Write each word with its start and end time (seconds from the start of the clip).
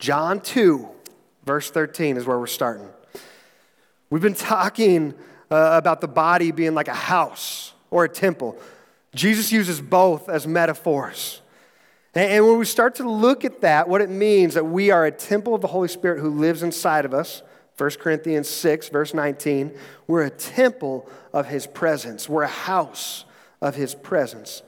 John 0.00 0.40
2, 0.40 0.88
verse 1.44 1.70
13 1.70 2.16
is 2.16 2.26
where 2.26 2.38
we're 2.38 2.46
starting. 2.46 2.88
We've 4.08 4.22
been 4.22 4.34
talking 4.34 5.14
uh, 5.50 5.70
about 5.74 6.00
the 6.00 6.08
body 6.08 6.52
being 6.52 6.74
like 6.74 6.88
a 6.88 6.94
house 6.94 7.74
or 7.90 8.04
a 8.04 8.08
temple. 8.08 8.58
Jesus 9.14 9.52
uses 9.52 9.80
both 9.80 10.30
as 10.30 10.46
metaphors. 10.46 11.42
And, 12.14 12.32
and 12.32 12.46
when 12.46 12.58
we 12.58 12.64
start 12.64 12.94
to 12.96 13.08
look 13.08 13.44
at 13.44 13.60
that, 13.60 13.90
what 13.90 14.00
it 14.00 14.08
means 14.08 14.54
that 14.54 14.64
we 14.64 14.90
are 14.90 15.04
a 15.04 15.12
temple 15.12 15.54
of 15.54 15.60
the 15.60 15.68
Holy 15.68 15.88
Spirit 15.88 16.20
who 16.20 16.30
lives 16.30 16.62
inside 16.62 17.04
of 17.04 17.12
us, 17.12 17.42
1 17.76 17.90
Corinthians 18.00 18.48
6, 18.48 18.88
verse 18.88 19.12
19, 19.12 19.76
we're 20.06 20.24
a 20.24 20.30
temple 20.30 21.08
of 21.34 21.46
his 21.48 21.66
presence. 21.66 22.26
We're 22.26 22.42
a 22.44 22.48
house 22.48 23.26
of 23.60 23.74
his 23.74 23.94
presence. 23.94 24.62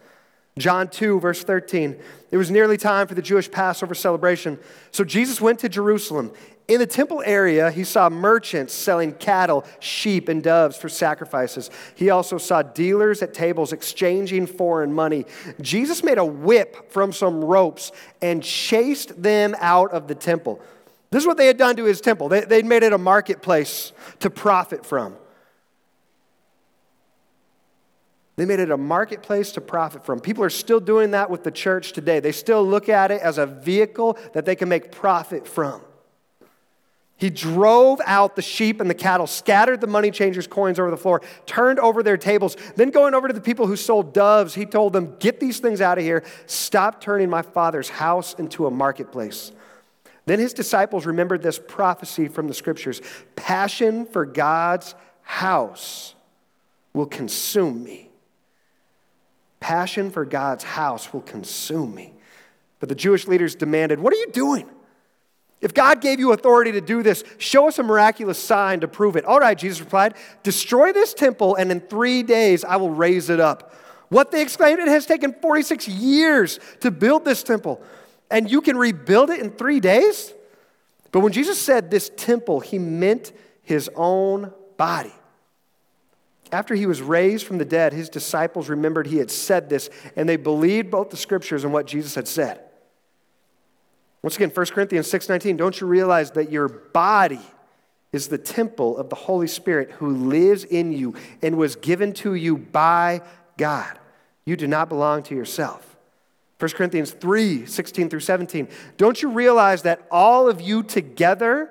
John 0.59 0.89
2, 0.89 1.21
verse 1.21 1.43
13. 1.43 1.98
It 2.30 2.37
was 2.37 2.50
nearly 2.50 2.77
time 2.77 3.07
for 3.07 3.14
the 3.14 3.23
Jewish 3.23 3.50
Passover 3.50 3.95
celebration. 3.95 4.59
So 4.91 5.05
Jesus 5.05 5.41
went 5.41 5.59
to 5.61 5.68
Jerusalem. 5.68 6.32
In 6.68 6.79
the 6.79 6.86
temple 6.86 7.22
area, 7.26 7.71
he 7.71 7.85
saw 7.85 8.09
merchants 8.09 8.73
selling 8.73 9.12
cattle, 9.12 9.64
sheep, 9.81 10.29
and 10.29 10.43
doves 10.43 10.76
for 10.76 10.89
sacrifices. 10.89 11.71
He 11.95 12.11
also 12.11 12.39
saw 12.39 12.62
dealers 12.62 13.21
at 13.23 13.35
tables 13.35 13.73
exchanging 13.73 14.46
foreign 14.46 14.93
money. 14.93 15.26
Jesus 15.61 16.04
made 16.04 16.18
a 16.18 16.25
whip 16.25 16.93
from 16.93 17.12
some 17.12 17.45
ropes 17.45 17.90
and 18.21 18.43
chased 18.43 19.21
them 19.21 19.57
out 19.59 19.90
of 19.93 20.07
the 20.07 20.14
temple. 20.14 20.61
This 21.11 21.23
is 21.23 21.26
what 21.26 21.37
they 21.37 21.46
had 21.46 21.59
done 21.59 21.76
to 21.76 21.84
his 21.84 22.00
temple. 22.00 22.29
They, 22.29 22.40
would 22.40 22.64
made 22.64 22.82
it 22.82 22.93
a 22.93 22.98
marketplace 22.98 23.93
to 24.21 24.31
profit 24.31 24.87
from. 24.87 25.17
They 28.43 28.46
made 28.46 28.59
it 28.59 28.73
a 28.73 28.77
marketplace 28.77 29.53
to 29.53 29.61
profit 29.61 30.05
from. 30.05 30.19
People 30.19 30.43
are 30.43 30.51
still 30.51 30.81
doing 30.81 31.13
that 31.13 31.31
with 31.31 31.45
the 31.45 31.53
church 31.53 31.93
today. 31.93 32.19
They 32.19 32.33
still 32.33 32.67
look 32.67 32.89
at 32.89 33.12
it 33.12 33.23
as 33.23 33.39
a 33.39 33.47
vehicle 33.47 34.19
that 34.33 34.45
they 34.45 34.56
can 34.56 34.69
make 34.69 34.91
profit 34.91 35.47
from. 35.47 35.81
He 37.17 37.31
drove 37.31 38.01
out 38.05 38.34
the 38.34 38.42
sheep 38.42 38.81
and 38.81 38.91
the 38.91 38.95
cattle, 38.95 39.29
scattered 39.29 39.81
the 39.81 39.87
money 39.87 40.11
changers' 40.11 40.49
coins 40.49 40.81
over 40.81 40.91
the 40.91 40.97
floor, 40.97 41.23
turned 41.47 41.79
over 41.79 42.03
their 42.03 42.17
tables. 42.17 42.57
Then, 42.75 42.91
going 42.91 43.15
over 43.15 43.29
to 43.29 43.33
the 43.33 43.41
people 43.41 43.69
who 43.69 43.77
sold 43.77 44.12
doves, 44.12 44.56
he 44.56 44.67
told 44.67 44.93
them, 44.93 45.15
Get 45.21 45.39
these 45.39 45.61
things 45.61 45.81
out 45.81 45.99
of 45.99 46.03
here. 46.03 46.25
Stop 46.47 47.01
turning 47.01 47.31
my 47.31 47.43
father's 47.43 47.91
house 47.91 48.34
into 48.34 48.67
a 48.67 48.73
marketplace. 48.73 49.53
Then 50.27 50.41
his 50.41 50.53
disciples 50.53 51.06
remembered 51.06 51.45
this 51.45 51.61
prophecy 51.61 52.27
from 52.27 52.49
the 52.49 52.55
scriptures 52.55 53.03
Passion 53.37 54.05
for 54.05 54.27
God's 54.27 54.97
house 55.23 56.17
will 56.93 57.06
consume 57.06 57.84
me. 57.84 58.09
Passion 59.63 60.11
for 60.11 60.25
God's 60.25 60.65
house 60.65 61.13
will 61.13 61.21
consume 61.21 61.95
me. 61.95 62.13
But 62.81 62.89
the 62.89 62.97
Jewish 62.97 63.29
leaders 63.29 63.55
demanded, 63.55 64.01
What 64.01 64.13
are 64.13 64.17
you 64.17 64.27
doing? 64.33 64.69
If 65.61 65.73
God 65.73 66.01
gave 66.01 66.19
you 66.19 66.33
authority 66.33 66.73
to 66.73 66.81
do 66.81 67.05
this, 67.05 67.23
show 67.39 67.69
us 67.69 67.79
a 67.79 67.85
miraculous 67.85 68.43
sign 68.43 68.81
to 68.81 68.89
prove 68.89 69.15
it. 69.15 69.25
All 69.25 69.39
right, 69.39 69.57
Jesus 69.57 69.79
replied, 69.79 70.15
Destroy 70.43 70.93
this 70.93 71.15
temple, 71.15 71.55
and 71.55 71.71
in 71.71 71.79
three 71.79 72.25
days 72.25 72.65
I 72.65 72.75
will 72.75 72.91
raise 72.91 73.31
it 73.31 73.39
up. 73.39 73.73
What 74.09 74.33
they 74.33 74.43
exclaimed, 74.43 74.81
It 74.81 74.89
has 74.89 75.07
taken 75.07 75.33
46 75.33 75.87
years 75.87 76.59
to 76.81 76.91
build 76.91 77.25
this 77.25 77.45
temple, 77.45 77.81
and 78.33 78.51
you 78.51 78.63
can 78.63 78.77
rebuild 78.77 79.31
it 79.31 79.39
in 79.39 79.53
three 79.53 79.79
days? 79.79 80.35
But 81.13 81.21
when 81.21 81.31
Jesus 81.31 81.63
said 81.63 81.89
this 81.89 82.11
temple, 82.17 82.59
he 82.59 82.81
meant 82.81 83.31
his 83.63 83.89
own 83.95 84.53
body. 84.77 85.15
After 86.53 86.75
he 86.75 86.84
was 86.84 87.00
raised 87.00 87.47
from 87.47 87.56
the 87.56 87.64
dead, 87.64 87.95
his 87.95 88.11
disciples 88.11 88.69
remembered 88.69 89.06
he 89.06 89.17
had 89.17 89.31
said 89.31 89.70
this, 89.70 89.89
and 90.14 90.28
they 90.28 90.36
believed 90.36 90.91
both 90.91 91.09
the 91.09 91.17
scriptures 91.17 91.64
and 91.64 91.72
what 91.72 91.86
Jesus 91.86 92.14
had 92.14 92.28
said. 92.28 92.61
Once 94.22 94.36
again, 94.36 94.50
1 94.50 94.67
Corinthians 94.72 95.11
6:19, 95.11 95.56
don't 95.56 95.81
you 95.81 95.86
realize 95.86 96.31
that 96.33 96.53
your 96.53 96.69
body 96.69 97.41
is 98.12 98.28
the 98.28 98.39
temple 98.39 98.98
of 98.98 99.09
the 99.09 99.17
Holy 99.17 99.47
Spirit 99.47 99.91
who 99.92 100.11
lives 100.11 100.64
in 100.64 100.92
you 100.92 101.14
and 101.41 101.56
was 101.56 101.75
given 101.77 102.12
to 102.12 102.34
you 102.34 102.59
by 102.59 103.22
God. 103.56 103.98
You 104.44 104.56
do 104.56 104.66
not 104.66 104.91
belong 104.91 105.22
to 105.25 105.34
yourself. 105.34 105.97
1 106.59 106.71
Corinthians 106.72 107.12
3, 107.12 107.65
16 107.66 108.10
through 108.10 108.21
17. 108.21 108.69
Don't 108.98 109.22
you 109.22 109.31
realize 109.31 109.82
that 109.82 110.06
all 110.10 110.48
of 110.48 110.60
you 110.60 110.82
together 110.82 111.71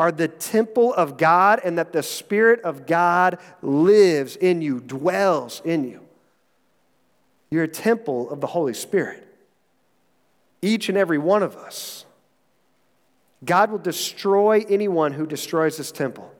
are 0.00 0.10
the 0.10 0.28
temple 0.28 0.94
of 0.94 1.18
God 1.18 1.60
and 1.62 1.76
that 1.76 1.92
the 1.92 2.02
Spirit 2.02 2.62
of 2.62 2.86
God 2.86 3.38
lives 3.60 4.34
in 4.34 4.62
you, 4.62 4.80
dwells 4.80 5.60
in 5.62 5.84
you. 5.84 6.00
You're 7.50 7.64
a 7.64 7.68
temple 7.68 8.30
of 8.30 8.40
the 8.40 8.46
Holy 8.46 8.72
Spirit. 8.72 9.28
Each 10.62 10.88
and 10.88 10.96
every 10.96 11.18
one 11.18 11.42
of 11.42 11.54
us. 11.54 12.06
God 13.44 13.70
will 13.70 13.78
destroy 13.78 14.64
anyone 14.70 15.12
who 15.12 15.26
destroys 15.26 15.76
this 15.76 15.92
temple. 15.92 16.32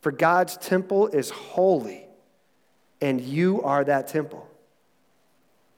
For 0.00 0.10
God's 0.10 0.56
temple 0.56 1.08
is 1.08 1.28
holy, 1.28 2.06
and 3.02 3.20
you 3.20 3.62
are 3.64 3.84
that 3.84 4.08
temple. 4.08 4.48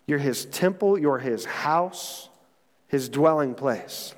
You're 0.06 0.20
his 0.20 0.44
temple, 0.44 0.96
you're 0.96 1.18
his 1.18 1.44
house, 1.44 2.28
his 2.86 3.08
dwelling 3.08 3.56
place. 3.56 4.14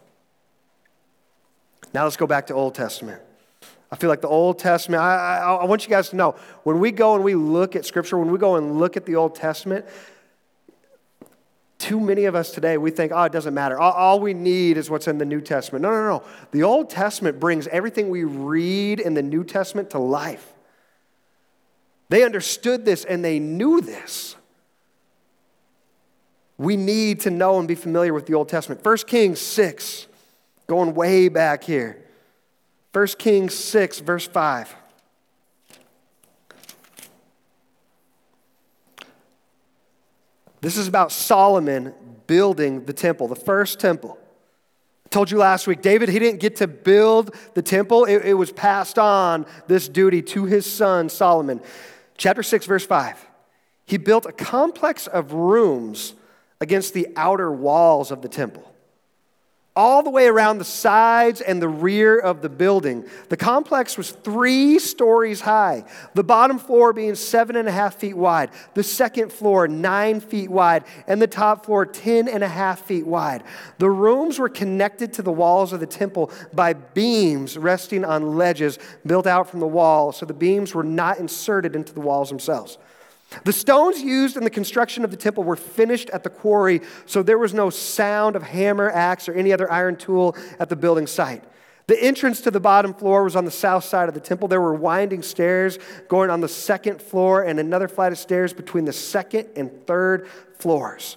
Now 1.94 2.04
let's 2.04 2.16
go 2.16 2.26
back 2.26 2.46
to 2.48 2.54
Old 2.54 2.74
Testament. 2.74 3.22
I 3.90 3.96
feel 3.96 4.10
like 4.10 4.20
the 4.20 4.28
Old 4.28 4.58
Testament, 4.58 5.02
I, 5.02 5.38
I, 5.38 5.54
I, 5.54 5.64
want 5.64 5.84
you 5.84 5.88
guys 5.88 6.10
to 6.10 6.16
know 6.16 6.34
when 6.62 6.78
we 6.78 6.92
go 6.92 7.14
and 7.14 7.24
we 7.24 7.34
look 7.34 7.74
at 7.74 7.86
Scripture, 7.86 8.18
when 8.18 8.30
we 8.30 8.38
go 8.38 8.56
and 8.56 8.78
look 8.78 8.98
at 8.98 9.06
the 9.06 9.16
Old 9.16 9.34
Testament, 9.34 9.86
too 11.78 11.98
many 11.98 12.26
of 12.26 12.34
us 12.34 12.50
today, 12.50 12.76
we 12.76 12.90
think, 12.90 13.12
oh, 13.14 13.22
it 13.22 13.32
doesn't 13.32 13.54
matter. 13.54 13.78
All, 13.78 13.92
all 13.92 14.20
we 14.20 14.34
need 14.34 14.76
is 14.76 14.90
what's 14.90 15.08
in 15.08 15.16
the 15.16 15.24
New 15.24 15.40
Testament. 15.40 15.82
No, 15.82 15.90
no, 15.90 16.06
no. 16.06 16.22
The 16.50 16.64
Old 16.64 16.90
Testament 16.90 17.40
brings 17.40 17.66
everything 17.68 18.10
we 18.10 18.24
read 18.24 19.00
in 19.00 19.14
the 19.14 19.22
New 19.22 19.42
Testament 19.42 19.90
to 19.90 19.98
life. 19.98 20.52
They 22.10 22.24
understood 22.24 22.84
this 22.84 23.04
and 23.04 23.24
they 23.24 23.38
knew 23.38 23.80
this. 23.80 24.36
We 26.58 26.76
need 26.76 27.20
to 27.20 27.30
know 27.30 27.58
and 27.58 27.68
be 27.68 27.76
familiar 27.76 28.12
with 28.12 28.26
the 28.26 28.34
Old 28.34 28.48
Testament. 28.48 28.84
1 28.84 28.96
Kings 29.06 29.40
6 29.40 30.07
Going 30.68 30.94
way 30.94 31.28
back 31.28 31.64
here. 31.64 32.04
1 32.92 33.06
Kings 33.18 33.54
6, 33.54 34.00
verse 34.00 34.26
5. 34.26 34.76
This 40.60 40.76
is 40.76 40.86
about 40.86 41.10
Solomon 41.10 41.94
building 42.26 42.84
the 42.84 42.92
temple, 42.92 43.28
the 43.28 43.36
first 43.36 43.80
temple. 43.80 44.18
I 45.06 45.08
told 45.08 45.30
you 45.30 45.38
last 45.38 45.66
week, 45.66 45.80
David, 45.80 46.10
he 46.10 46.18
didn't 46.18 46.40
get 46.40 46.56
to 46.56 46.66
build 46.66 47.34
the 47.54 47.62
temple, 47.62 48.04
it, 48.04 48.26
it 48.26 48.34
was 48.34 48.52
passed 48.52 48.98
on 48.98 49.46
this 49.68 49.88
duty 49.88 50.20
to 50.20 50.44
his 50.44 50.70
son 50.70 51.08
Solomon. 51.08 51.62
Chapter 52.18 52.42
6, 52.42 52.66
verse 52.66 52.84
5. 52.84 53.26
He 53.86 53.96
built 53.96 54.26
a 54.26 54.32
complex 54.32 55.06
of 55.06 55.32
rooms 55.32 56.12
against 56.60 56.92
the 56.92 57.08
outer 57.16 57.50
walls 57.50 58.10
of 58.10 58.20
the 58.20 58.28
temple 58.28 58.70
all 59.78 60.02
the 60.02 60.10
way 60.10 60.26
around 60.26 60.58
the 60.58 60.64
sides 60.64 61.40
and 61.40 61.62
the 61.62 61.68
rear 61.68 62.18
of 62.18 62.42
the 62.42 62.48
building. 62.48 63.04
The 63.28 63.36
complex 63.36 63.96
was 63.96 64.10
three 64.10 64.80
stories 64.80 65.40
high, 65.40 65.84
the 66.14 66.24
bottom 66.24 66.58
floor 66.58 66.92
being 66.92 67.14
seven 67.14 67.54
and 67.54 67.68
a 67.68 67.70
half 67.70 67.94
feet 67.94 68.16
wide, 68.16 68.50
the 68.74 68.82
second 68.82 69.32
floor 69.32 69.68
nine 69.68 70.18
feet 70.18 70.50
wide, 70.50 70.82
and 71.06 71.22
the 71.22 71.28
top 71.28 71.64
floor 71.64 71.86
ten 71.86 72.26
and 72.26 72.42
a 72.42 72.48
half 72.48 72.80
feet 72.86 73.06
wide. 73.06 73.44
The 73.78 73.88
rooms 73.88 74.40
were 74.40 74.48
connected 74.48 75.12
to 75.12 75.22
the 75.22 75.30
walls 75.30 75.72
of 75.72 75.78
the 75.78 75.86
temple 75.86 76.32
by 76.52 76.72
beams 76.72 77.56
resting 77.56 78.04
on 78.04 78.36
ledges 78.36 78.80
built 79.06 79.28
out 79.28 79.48
from 79.48 79.60
the 79.60 79.68
wall, 79.68 80.10
so 80.10 80.26
the 80.26 80.34
beams 80.34 80.74
were 80.74 80.82
not 80.82 81.18
inserted 81.18 81.76
into 81.76 81.94
the 81.94 82.00
walls 82.00 82.30
themselves. 82.30 82.78
The 83.44 83.52
stones 83.52 84.00
used 84.00 84.36
in 84.36 84.44
the 84.44 84.50
construction 84.50 85.04
of 85.04 85.10
the 85.10 85.16
temple 85.16 85.44
were 85.44 85.56
finished 85.56 86.08
at 86.10 86.22
the 86.22 86.30
quarry, 86.30 86.80
so 87.04 87.22
there 87.22 87.38
was 87.38 87.52
no 87.52 87.68
sound 87.68 88.36
of 88.36 88.42
hammer, 88.42 88.90
axe, 88.90 89.28
or 89.28 89.34
any 89.34 89.52
other 89.52 89.70
iron 89.70 89.96
tool 89.96 90.36
at 90.58 90.68
the 90.68 90.76
building 90.76 91.06
site. 91.06 91.44
The 91.88 92.02
entrance 92.02 92.42
to 92.42 92.50
the 92.50 92.60
bottom 92.60 92.92
floor 92.92 93.24
was 93.24 93.36
on 93.36 93.44
the 93.46 93.50
south 93.50 93.84
side 93.84 94.08
of 94.08 94.14
the 94.14 94.20
temple. 94.20 94.48
There 94.48 94.60
were 94.60 94.74
winding 94.74 95.22
stairs 95.22 95.78
going 96.08 96.28
on 96.28 96.40
the 96.40 96.48
second 96.48 97.00
floor 97.00 97.42
and 97.42 97.58
another 97.58 97.88
flight 97.88 98.12
of 98.12 98.18
stairs 98.18 98.52
between 98.52 98.84
the 98.84 98.92
second 98.92 99.48
and 99.56 99.86
third 99.86 100.28
floors. 100.58 101.16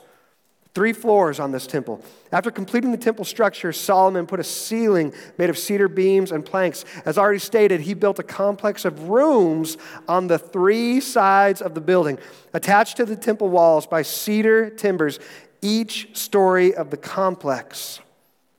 Three 0.73 0.93
floors 0.93 1.39
on 1.41 1.51
this 1.51 1.67
temple. 1.67 2.01
After 2.31 2.49
completing 2.49 2.91
the 2.91 2.97
temple 2.97 3.25
structure, 3.25 3.73
Solomon 3.73 4.25
put 4.25 4.39
a 4.39 4.43
ceiling 4.43 5.13
made 5.37 5.49
of 5.49 5.57
cedar 5.57 5.89
beams 5.89 6.31
and 6.31 6.45
planks. 6.45 6.85
As 7.05 7.17
already 7.17 7.39
stated, 7.39 7.81
he 7.81 7.93
built 7.93 8.19
a 8.19 8.23
complex 8.23 8.85
of 8.85 9.09
rooms 9.09 9.77
on 10.07 10.27
the 10.27 10.39
three 10.39 11.01
sides 11.01 11.61
of 11.61 11.73
the 11.73 11.81
building, 11.81 12.19
attached 12.53 12.95
to 12.97 13.05
the 13.05 13.17
temple 13.17 13.49
walls 13.49 13.85
by 13.85 14.01
cedar 14.01 14.69
timbers. 14.69 15.19
Each 15.61 16.17
story 16.17 16.73
of 16.73 16.89
the 16.89 16.97
complex 16.97 17.99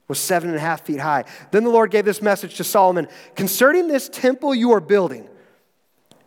was 0.06 0.18
seven 0.18 0.50
and 0.50 0.58
a 0.58 0.60
half 0.60 0.84
feet 0.84 1.00
high. 1.00 1.24
Then 1.50 1.64
the 1.64 1.70
Lord 1.70 1.90
gave 1.90 2.04
this 2.04 2.20
message 2.20 2.56
to 2.56 2.64
Solomon 2.64 3.08
Concerning 3.36 3.88
this 3.88 4.10
temple 4.10 4.54
you 4.54 4.72
are 4.72 4.80
building, 4.80 5.26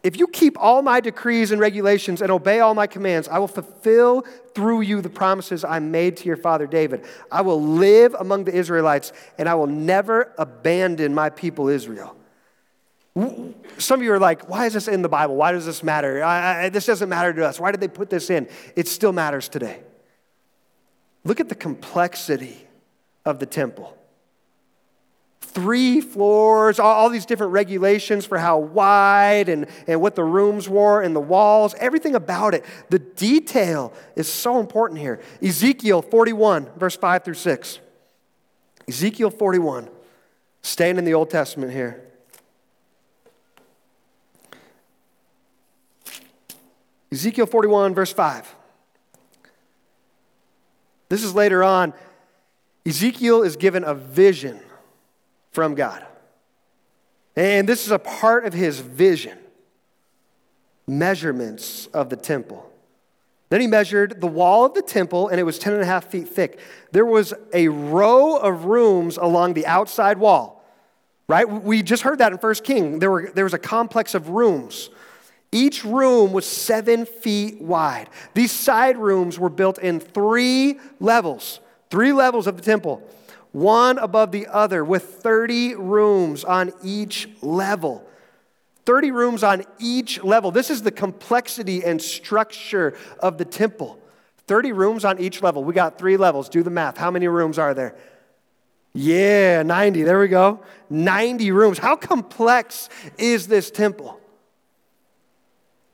if 0.06 0.19
you 0.19 0.28
keep 0.28 0.56
all 0.60 0.84
my 0.84 1.00
decrees 1.00 1.50
and 1.50 1.60
regulations 1.60 2.22
and 2.22 2.31
obey 2.31 2.60
all 2.60 2.75
my 2.75 2.86
commands, 2.86 3.28
I 3.28 3.40
will 3.40 3.48
fulfill 3.48 4.22
through 4.54 4.81
you 4.81 5.02
the 5.02 5.10
promises 5.10 5.63
I 5.63 5.80
made 5.80 6.18
to 6.18 6.28
your 6.28 6.38
father 6.38 6.68
David. 6.68 7.04
I 7.31 7.42
will 7.42 7.60
live 7.60 8.16
among 8.19 8.44
the 8.44 8.54
Israelites, 8.54 9.13
and 9.40 9.50
I 9.50 9.56
will 9.56 9.66
never 9.66 10.31
abandon 10.38 11.16
my 11.16 11.31
people 11.31 11.69
Israel. 11.69 12.16
Some 13.16 14.00
of 14.00 14.04
you 14.04 14.13
are 14.13 14.19
like, 14.19 14.48
why 14.48 14.68
is 14.68 14.74
this 14.74 14.88
in 14.88 15.02
the 15.02 15.10
Bible? 15.10 15.38
Why 15.38 15.54
does 15.54 15.66
this 15.66 15.81
matter? 15.81 16.24
I, 16.24 16.66
I, 16.66 16.69
this 16.69 16.86
doesn't 16.86 17.10
matter 17.10 17.34
to 17.34 17.44
us. 17.44 17.60
Why 17.60 17.72
did 17.72 17.81
they 17.81 17.88
put 17.88 18.12
this 18.12 18.30
in? 18.30 18.48
It 18.75 18.88
still 18.88 19.12
matters 19.12 19.50
today. 19.50 19.80
Look 21.24 21.40
at 21.40 21.50
the 21.50 21.56
complexity 21.56 22.68
of 23.25 23.40
the 23.40 23.48
temple 23.48 23.94
three 25.56 26.02
floors, 26.02 26.80
all, 26.80 26.94
all, 26.94 27.10
these 27.10 27.25
different 27.25 27.54
regulations 27.54 28.25
for 28.25 28.38
how 28.38 28.60
wide 28.60 29.48
and, 29.48 29.68
and 29.88 30.02
what 30.02 30.13
the 30.13 30.24
rooms 30.24 30.68
were 30.68 31.02
and 31.02 31.16
the 31.16 31.22
walls, 31.22 31.74
everything 31.80 32.13
about 32.13 32.54
it. 32.54 32.66
The 32.90 33.00
detail 33.00 33.94
is 34.18 34.28
so 34.28 34.60
important 34.60 35.00
here. 35.00 35.22
Ezekiel 35.42 36.02
41, 36.02 36.72
verse 36.78 36.98
5 36.98 37.24
through 37.24 37.36
6. 37.36 37.80
Ezekiel 38.90 39.30
41, 39.31 39.90
staying 40.62 40.98
in 40.98 41.06
the 41.06 41.13
Old 41.13 41.30
Testament 41.30 41.72
here. 41.72 42.04
Ezekiel 47.13 47.46
41, 47.46 47.96
verse 47.96 48.12
5. 48.12 48.56
This 51.07 51.24
is 51.24 51.34
later 51.34 51.63
on. 51.63 51.94
Ezekiel 52.86 53.42
is 53.42 53.56
given 53.56 53.86
a 53.86 53.94
vision 53.96 54.60
from 55.56 55.74
God. 55.74 56.06
And 57.38 57.68
this 57.68 57.86
is 57.86 57.92
a 57.92 57.98
part 57.98 58.46
of 58.46 58.54
his 58.54 58.80
vision 58.80 59.40
measurements 60.88 61.88
of 61.88 62.10
the 62.12 62.16
temple. 62.16 62.72
Then 63.50 63.60
he 63.62 63.66
measured 63.66 64.22
the 64.22 64.28
wall 64.28 64.66
of 64.66 64.75
the 64.75 64.84
temple, 64.84 65.30
and 65.30 65.40
it 65.40 65.44
was 65.44 65.57
10 65.57 65.74
and 65.74 65.81
a 65.81 65.86
half 65.86 66.06
feet 66.06 66.28
thick. 66.28 66.60
There 66.92 67.06
was 67.06 67.34
a 67.54 67.69
row 67.69 68.36
of 68.36 68.66
rooms 68.66 69.18
along 69.18 69.56
the 69.56 69.66
outside 69.66 70.19
wall, 70.19 70.63
right? 71.28 71.50
We 71.50 71.81
just 71.81 72.04
heard 72.04 72.19
that 72.19 72.31
in 72.31 72.38
First 72.38 72.63
King. 72.63 73.00
There, 73.00 73.10
were, 73.10 73.31
there 73.34 73.46
was 73.46 73.56
a 73.56 73.60
complex 73.60 74.13
of 74.13 74.30
rooms. 74.30 74.92
Each 75.52 75.84
room 75.84 76.34
was 76.34 76.46
seven 76.46 77.06
feet 77.06 77.60
wide. 77.62 78.10
These 78.36 78.52
side 78.52 78.98
rooms 78.98 79.40
were 79.40 79.50
built 79.50 79.80
in 79.80 80.00
three 80.00 80.80
levels, 81.00 81.62
three 81.90 82.13
levels 82.13 82.46
of 82.46 82.57
the 82.57 82.63
temple 82.63 83.02
one 83.56 83.98
above 84.00 84.34
the 84.34 84.48
other, 84.48 84.84
with 84.84 85.04
30 85.04 85.75
rooms 85.75 86.44
on 86.44 86.74
each 86.84 87.30
level. 87.42 88.06
30 88.86 89.12
rooms 89.12 89.44
on 89.44 89.63
each 89.80 90.22
level. 90.25 90.52
This 90.52 90.69
is 90.69 90.81
the 90.81 90.92
complexity 90.92 91.81
and 91.81 92.02
structure 92.02 92.98
of 93.19 93.38
the 93.38 93.46
temple. 93.46 93.98
30 94.48 94.74
rooms 94.74 95.06
on 95.06 95.19
each 95.19 95.42
level. 95.42 95.63
We 95.63 95.74
got 95.74 95.98
three 95.98 96.18
levels. 96.18 96.50
Do 96.50 96.63
the 96.63 96.69
math. 96.69 96.98
How 96.98 97.10
many 97.10 97.30
rooms 97.30 97.57
are 97.57 97.74
there? 97.74 97.96
Yeah, 98.94 99.63
90. 99.63 100.04
There 100.04 100.19
we 100.19 100.28
go. 100.28 100.60
90 100.90 101.52
rooms. 101.52 101.78
How 101.78 101.96
complex 101.96 102.90
is 103.18 103.48
this 103.48 103.72
temple? 103.72 104.19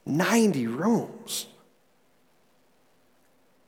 90 0.08 0.66
rooms. 0.66 1.46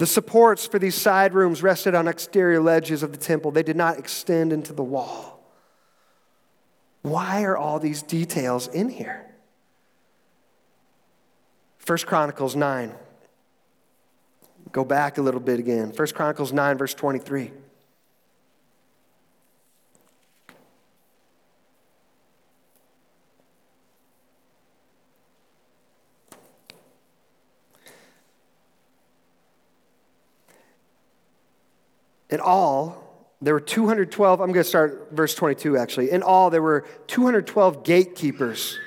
The 0.03 0.07
supports 0.07 0.67
for 0.67 0.79
these 0.79 0.95
side 0.95 1.33
rooms 1.33 1.63
rested 1.63 1.95
on 1.95 2.09
exterior 2.09 2.59
ledges 2.59 3.03
of 3.03 3.13
the 3.13 3.17
temple, 3.17 3.51
they 3.51 3.63
did 3.63 3.77
not 3.77 3.97
extend 3.97 4.51
into 4.51 4.73
the 4.73 4.83
wall. 4.83 5.41
Why 7.03 7.43
are 7.43 7.55
all 7.55 7.79
these 7.79 8.03
details 8.03 8.67
in 8.67 8.89
here? 8.89 9.33
First 11.77 12.05
Chronicles 12.05 12.53
9. 12.53 12.93
Go 14.73 14.83
back 14.83 15.19
a 15.19 15.21
little 15.21 15.39
bit 15.39 15.57
again. 15.57 15.93
First 15.93 16.15
Chronicles 16.15 16.51
9, 16.51 16.77
verse 16.77 16.93
23. 16.93 17.53
In 32.33 32.39
all, 32.39 33.27
there 33.43 33.53
were 33.53 33.59
212, 33.59 34.41
I'm 34.41 34.51
going 34.51 34.63
to 34.63 34.67
start 34.67 35.09
verse 35.11 35.35
22 35.35 35.77
actually. 35.77 36.09
In 36.09 36.23
all, 36.23 36.49
there 36.49 36.63
were 36.63 36.83
212 37.05 37.83
gatekeepers 37.83 38.79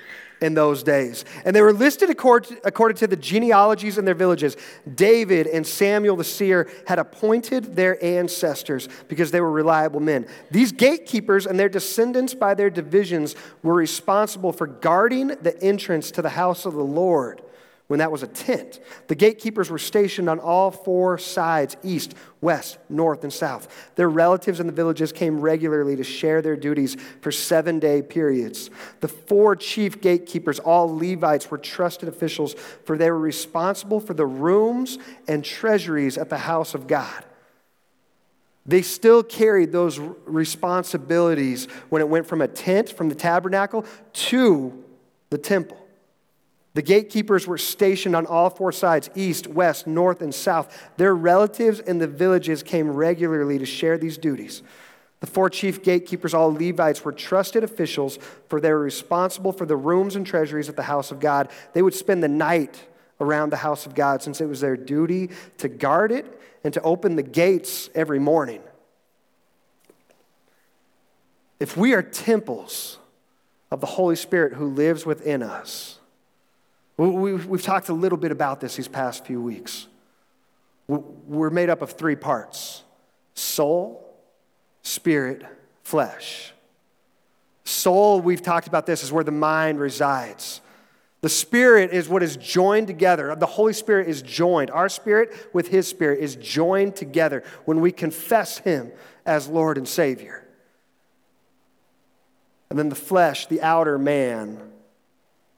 in 0.43 0.54
those 0.54 0.82
days. 0.82 1.25
And 1.44 1.54
they 1.54 1.60
were 1.62 1.72
listed 1.72 2.10
according 2.10 2.96
to 2.96 3.06
the 3.06 3.16
genealogies 3.16 3.98
in 3.98 4.04
their 4.04 4.16
villages. 4.16 4.56
David 4.93 5.46
and 5.46 5.64
Samuel 5.64 6.16
the 6.16 6.25
seer 6.25 6.69
had 6.88 6.98
appointed 6.98 7.76
their 7.76 8.04
ancestors 8.04 8.88
because 9.06 9.31
they 9.31 9.40
were 9.40 9.52
reliable 9.52 10.00
men. 10.00 10.26
These 10.50 10.72
gatekeepers 10.72 11.46
and 11.46 11.56
their 11.56 11.69
descendants 11.69 12.34
by 12.34 12.54
their 12.54 12.69
divisions 12.69 13.37
were 13.62 13.75
responsible 13.75 14.52
for 14.52 14.66
guarding 14.66 15.28
the 15.28 15.56
entrance 15.62 16.10
to 16.10 16.20
the 16.20 16.31
house 16.31 16.66
of 16.66 16.75
the 16.75 16.82
Lord 16.82 17.43
when 17.88 17.99
that 18.00 18.11
was 18.11 18.23
a 18.23 18.27
tent. 18.27 18.81
The 19.06 19.15
gatekeepers 19.15 19.71
were 19.71 19.79
stationed 19.79 20.29
on 20.29 20.41
all 20.41 20.71
four 20.71 21.19
sides 21.19 21.77
east, 21.85 22.15
west, 22.41 22.79
north, 22.88 23.23
and 23.23 23.33
south. 23.33 23.93
Their 23.94 24.09
relatives 24.09 24.59
in 24.59 24.67
the 24.67 24.73
villages 24.73 25.12
came 25.12 25.41
regularly 25.41 25.94
to 25.97 26.05
share 26.05 26.43
their 26.43 26.56
duties 26.56 26.97
for 27.21 27.31
seven 27.31 27.79
day 27.79 28.03
periods. 28.03 28.71
The 29.00 29.09
four 29.09 29.55
chief 29.55 30.00
gatekeepers, 30.00 30.59
all 30.59 30.97
Levites, 30.97 31.50
were 31.50 31.59
trusted 31.59 32.09
officials, 32.09 32.55
for 32.85 32.99
they 32.99 33.11
were 33.11 33.19
responsible 33.19 34.00
for 34.00 34.15
the 34.15 34.27
rooms 34.27 34.99
and 35.29 35.44
treasuries 35.44 36.19
at 36.19 36.29
the 36.29 36.39
house 36.39 36.75
of 36.75 36.87
God. 36.87 37.25
They 38.69 38.82
still 38.82 39.23
carried 39.23 39.71
those 39.71 39.99
responsibilities 39.99 41.67
when 41.89 42.03
it 42.03 42.09
went 42.09 42.27
from 42.27 42.43
a 42.43 42.49
tent, 42.49 42.91
from 42.91 43.09
the 43.09 43.15
tabernacle, 43.15 43.87
to 44.12 44.85
the 45.31 45.39
temple. 45.39 45.86
The 46.76 46.82
gatekeepers 46.82 47.46
were 47.46 47.56
stationed 47.56 48.14
on 48.14 48.26
all 48.26 48.50
four 48.50 48.70
sides 48.70 49.08
east, 49.14 49.46
west, 49.46 49.87
north, 49.87 50.20
and 50.20 50.34
south. 50.34 50.90
Their 50.99 51.14
relatives 51.14 51.81
in 51.81 51.96
the 51.96 52.06
villages 52.06 52.62
came 52.62 52.90
regularly 52.90 53.58
to 53.58 53.64
share 53.64 53.96
these 53.96 54.19
duties. 54.19 54.62
The 55.20 55.26
four 55.26 55.49
chief 55.49 55.82
gatekeepers, 55.82 56.34
all 56.34 56.52
Levites, 56.52 57.02
were 57.02 57.12
trusted 57.12 57.64
officials, 57.64 58.19
for 58.50 58.61
they 58.61 58.70
were 58.70 58.78
responsible 58.78 59.52
for 59.52 59.64
the 59.64 59.75
rooms 59.75 60.17
and 60.17 60.26
treasuries 60.26 60.69
at 60.69 60.76
the 60.76 60.82
house 60.82 61.11
of 61.11 61.19
God. 61.19 61.49
They 61.73 61.81
would 61.81 61.94
spend 61.94 62.23
the 62.23 62.28
night 62.28 62.87
around 63.22 63.49
the 63.49 63.56
house 63.56 63.87
of 63.87 63.94
God, 63.94 64.22
since 64.22 64.43
it 64.43 64.46
was 64.46 64.61
their 64.61 64.76
duty 64.76 65.31
to 65.56 65.69
guard 65.69 66.12
it 66.12 66.26
and 66.62 66.75
to 66.75 66.82
open 66.82 67.17
the 67.17 67.22
gates 67.22 67.88
every 67.94 68.19
morning. 68.19 68.61
If 71.58 71.75
we 71.75 71.94
are 71.94 72.02
temples 72.02 72.99
of 73.70 73.81
the 73.81 73.86
Holy 73.86 74.17
Spirit 74.17 74.53
who 74.53 74.67
lives 74.67 75.06
within 75.06 75.43
us, 75.43 75.95
We've 76.96 77.62
talked 77.62 77.88
a 77.88 77.94
little 77.94 78.19
bit 78.19 78.32
about 78.32 78.60
this 78.60 78.76
these 78.76 78.88
past 78.88 79.26
few 79.26 79.41
weeks. 79.41 79.86
We're 80.88 81.50
made 81.50 81.69
up 81.69 81.82
of 81.82 81.93
three 81.93 82.17
parts 82.17 82.82
soul, 83.34 84.17
spirit, 84.82 85.44
flesh. 85.82 86.53
Soul, 87.65 88.20
we've 88.20 88.43
talked 88.43 88.69
about 88.69 88.86
this, 88.86 89.03
is 89.03 89.12
where 89.12 89.24
the 89.24 89.32
mind 89.32 89.81
resides. 89.81 90.60
The 91.20 91.29
Spirit 91.29 91.93
is 91.93 92.08
what 92.08 92.22
is 92.22 92.36
joined 92.36 92.86
together. 92.86 93.34
The 93.34 93.46
Holy 93.46 93.72
Spirit 93.72 94.06
is 94.08 94.22
joined. 94.22 94.70
Our 94.70 94.88
spirit 94.88 95.34
with 95.53 95.69
His 95.69 95.88
Spirit 95.88 96.20
is 96.20 96.36
joined 96.36 96.94
together 96.94 97.43
when 97.65 97.81
we 97.81 97.91
confess 97.91 98.58
Him 98.58 98.93
as 99.24 99.48
Lord 99.48 99.79
and 99.79 99.88
Savior. 99.88 100.46
And 102.70 102.79
then 102.79 102.88
the 102.88 102.94
flesh, 102.94 103.46
the 103.46 103.60
outer 103.62 103.98
man, 103.98 104.60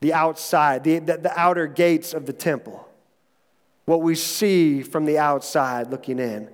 the 0.01 0.13
outside, 0.13 0.85
the, 0.85 0.99
the, 0.99 1.17
the, 1.19 1.39
outer 1.39 1.67
gates 1.67 2.15
of 2.15 2.27
the 2.27 2.33
temple, 2.33 2.89
what 3.85 4.01
we 4.01 4.15
see 4.15 4.83
from 4.83 5.05
the 5.05 5.19
outside 5.19 5.91
looking 5.91 6.19
in. 6.19 6.49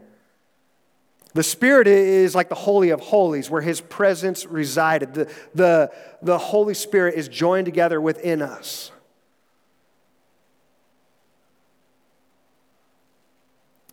The 1.35 1.43
Spirit 1.43 1.89
is 1.89 2.35
like 2.35 2.49
the 2.49 2.55
Holy 2.55 2.91
of 2.91 3.01
Holies, 3.01 3.51
where 3.51 3.61
His 3.61 3.81
presence 3.81 4.47
resided. 4.47 5.15
The, 5.15 5.33
the, 5.55 5.93
the 6.23 6.39
Holy 6.39 6.75
Spirit 6.75 7.17
is 7.17 7.29
joined 7.29 7.67
together 7.67 8.01
within 8.01 8.41
us. 8.41 8.93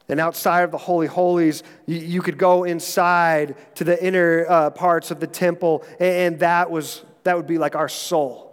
And 0.08 0.20
outside 0.20 0.64
of 0.64 0.72
the 0.72 0.78
Holy 0.78 1.08
Holies, 1.08 1.64
you, 1.88 1.98
you 1.98 2.22
could 2.22 2.38
go 2.38 2.64
inside 2.64 3.56
to 3.76 3.84
the 3.84 4.02
inner 4.04 4.46
uh, 4.48 4.70
parts 4.70 5.10
of 5.10 5.20
the 5.20 5.28
temple, 5.28 5.84
and, 6.00 6.34
and 6.34 6.40
that, 6.40 6.70
was, 6.70 7.04
that 7.24 7.36
would 7.36 7.48
be 7.48 7.58
like 7.58 7.76
our 7.76 7.90
soul. 7.90 8.51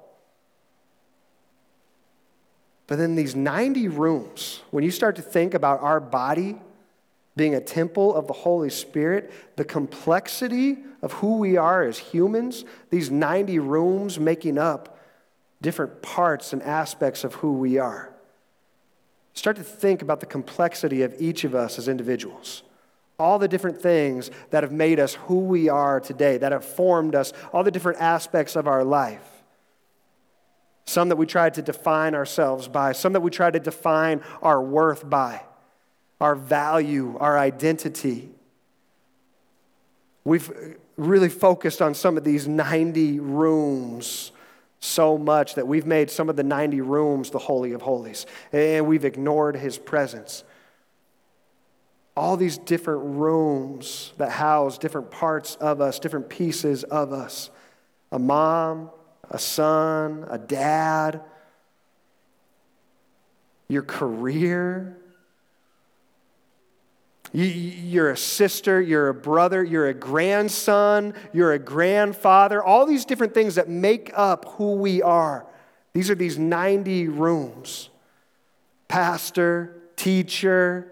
But 2.89 2.97
then 2.97 3.15
these 3.15 3.37
90 3.37 3.87
rooms, 3.89 4.63
when 4.71 4.83
you 4.83 4.91
start 4.91 5.15
to 5.17 5.23
think 5.23 5.55
about 5.55 5.81
our 5.83 6.01
body 6.01 6.57
being 7.37 7.55
a 7.55 7.61
temple 7.61 8.15
of 8.15 8.27
the 8.27 8.33
Holy 8.33 8.71
Spirit, 8.71 9.31
the 9.57 9.65
complexity 9.65 10.79
of 11.03 11.13
who 11.13 11.37
we 11.37 11.57
are 11.57 11.85
as 11.85 11.99
humans, 11.99 12.65
these 12.91 13.11
90 13.11 13.61
rooms 13.61 14.19
making 14.19 14.59
up 14.59 14.99
different 15.61 16.03
parts 16.03 16.53
and 16.53 16.63
aspects 16.63 17.25
of 17.25 17.35
who 17.35 17.53
we 17.53 17.79
are. 17.79 18.13
Start 19.35 19.57
to 19.57 19.63
think 19.63 20.03
about 20.03 20.21
the 20.21 20.27
complexity 20.27 21.03
of 21.03 21.15
each 21.21 21.45
of 21.45 21.55
us 21.55 21.79
as 21.79 21.89
individuals. 21.89 22.63
All 23.19 23.39
the 23.39 23.49
different 23.49 23.81
things 23.81 24.31
that 24.51 24.63
have 24.63 24.73
made 24.73 24.99
us 24.99 25.15
who 25.15 25.41
we 25.41 25.69
are 25.69 26.01
today, 26.01 26.39
that 26.39 26.53
have 26.53 26.65
formed 26.65 27.15
us, 27.15 27.33
all 27.53 27.63
the 27.63 27.71
different 27.71 28.01
aspects 28.01 28.57
of 28.57 28.67
our 28.67 28.83
life. 28.83 29.38
Some 30.89 31.11
that 31.11 31.17
we 31.17 31.27
try 31.27 31.51
to 31.51 31.61
define 31.61 32.15
ourselves 32.15 32.67
by, 32.67 32.93
some 32.93 33.13
that 33.13 33.21
we 33.21 33.31
try 33.31 33.51
to 33.51 33.61
define 33.61 34.23
our 34.41 34.63
worth 34.63 35.09
by, 35.09 35.43
our 36.19 36.35
value, 36.35 37.15
our 37.21 37.39
identity. 37.39 38.31
We've 40.25 40.51
really 40.97 41.29
focused 41.29 41.83
on 41.83 41.93
some 41.93 42.17
of 42.17 42.25
these 42.25 42.49
90 42.49 43.21
rooms 43.21 44.33
so 44.81 45.19
much 45.19 45.57
that 45.57 45.69
we've 45.69 45.85
made 45.85 46.11
some 46.11 46.31
of 46.31 46.37
the 46.37 46.43
90 46.43 46.81
rooms 46.81 47.29
the 47.29 47.39
Holy 47.39 47.73
of 47.73 47.83
Holies, 47.83 48.25
and 48.51 48.87
we've 48.87 49.05
ignored 49.05 49.57
His 49.57 49.77
presence. 49.77 50.43
All 52.17 52.39
these 52.39 52.57
different 52.57 53.19
rooms 53.19 54.15
that 54.17 54.31
house 54.31 54.79
different 54.79 55.11
parts 55.11 55.55
of 55.57 55.83
us, 55.83 55.99
different 55.99 56.31
pieces 56.31 56.83
of 56.85 57.13
us 57.13 57.51
a 58.11 58.19
mom, 58.19 58.91
a 59.31 59.39
son, 59.39 60.27
a 60.31 60.39
dad, 60.39 61.23
your 63.69 63.83
career, 63.83 64.97
you're 67.33 68.11
a 68.11 68.17
sister, 68.17 68.81
you're 68.81 69.09
a 69.09 69.15
brother, 69.15 69.63
you're 69.63 69.89
a 69.89 69.95
grandson, 69.95 71.13
you're 71.33 71.53
a 71.53 71.59
grandfather, 71.59 72.63
all 72.63 72.87
these 72.87 73.05
different 73.05 73.35
things 73.35 73.57
that 73.57 73.69
make 73.69 74.11
up 74.15 74.47
who 74.53 74.73
we 74.77 75.03
are. 75.03 75.47
These 75.93 76.11
are 76.11 76.15
these 76.15 76.39
90 76.39 77.09
rooms. 77.09 77.91
Pastor, 78.89 79.83
teacher, 79.97 80.91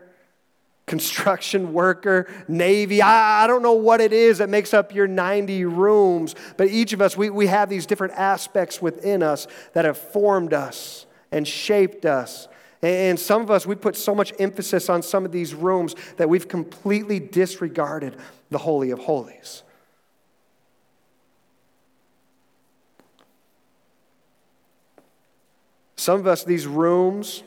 construction 0.86 1.72
worker, 1.72 2.26
Navy. 2.46 3.02
I, 3.02 3.44
I, 3.44 3.46
don't 3.46 3.62
know 3.62 3.72
what 3.72 4.00
it 4.00 4.12
is 4.12 4.38
that 4.38 4.48
makes 4.48 4.72
up 4.72 4.94
your 4.94 5.08
90 5.08 5.64
rooms, 5.64 6.34
but 6.56 6.68
each 6.68 6.92
of 6.92 7.00
us, 7.00 7.16
we, 7.16 7.28
we 7.28 7.48
have 7.48 7.68
these 7.68 7.86
different 7.86 8.14
aspects 8.14 8.80
within 8.80 9.22
us 9.22 9.48
that 9.72 9.84
have 9.84 9.98
formed 9.98 10.52
us 10.52 11.06
and 11.32 11.46
shaped 11.46 12.04
us 12.04 12.46
and 12.82 13.18
some 13.18 13.42
of 13.42 13.50
us, 13.50 13.66
we 13.66 13.74
put 13.74 13.96
so 13.96 14.14
much 14.14 14.32
emphasis 14.38 14.88
on 14.88 15.02
some 15.02 15.24
of 15.24 15.32
these 15.32 15.54
rooms 15.54 15.94
that 16.18 16.28
we've 16.28 16.46
completely 16.46 17.18
disregarded 17.18 18.16
the 18.50 18.58
Holy 18.58 18.90
of 18.90 18.98
Holies. 19.00 19.62
Some 25.96 26.20
of 26.20 26.26
us, 26.26 26.44
these 26.44 26.66
rooms, 26.66 27.42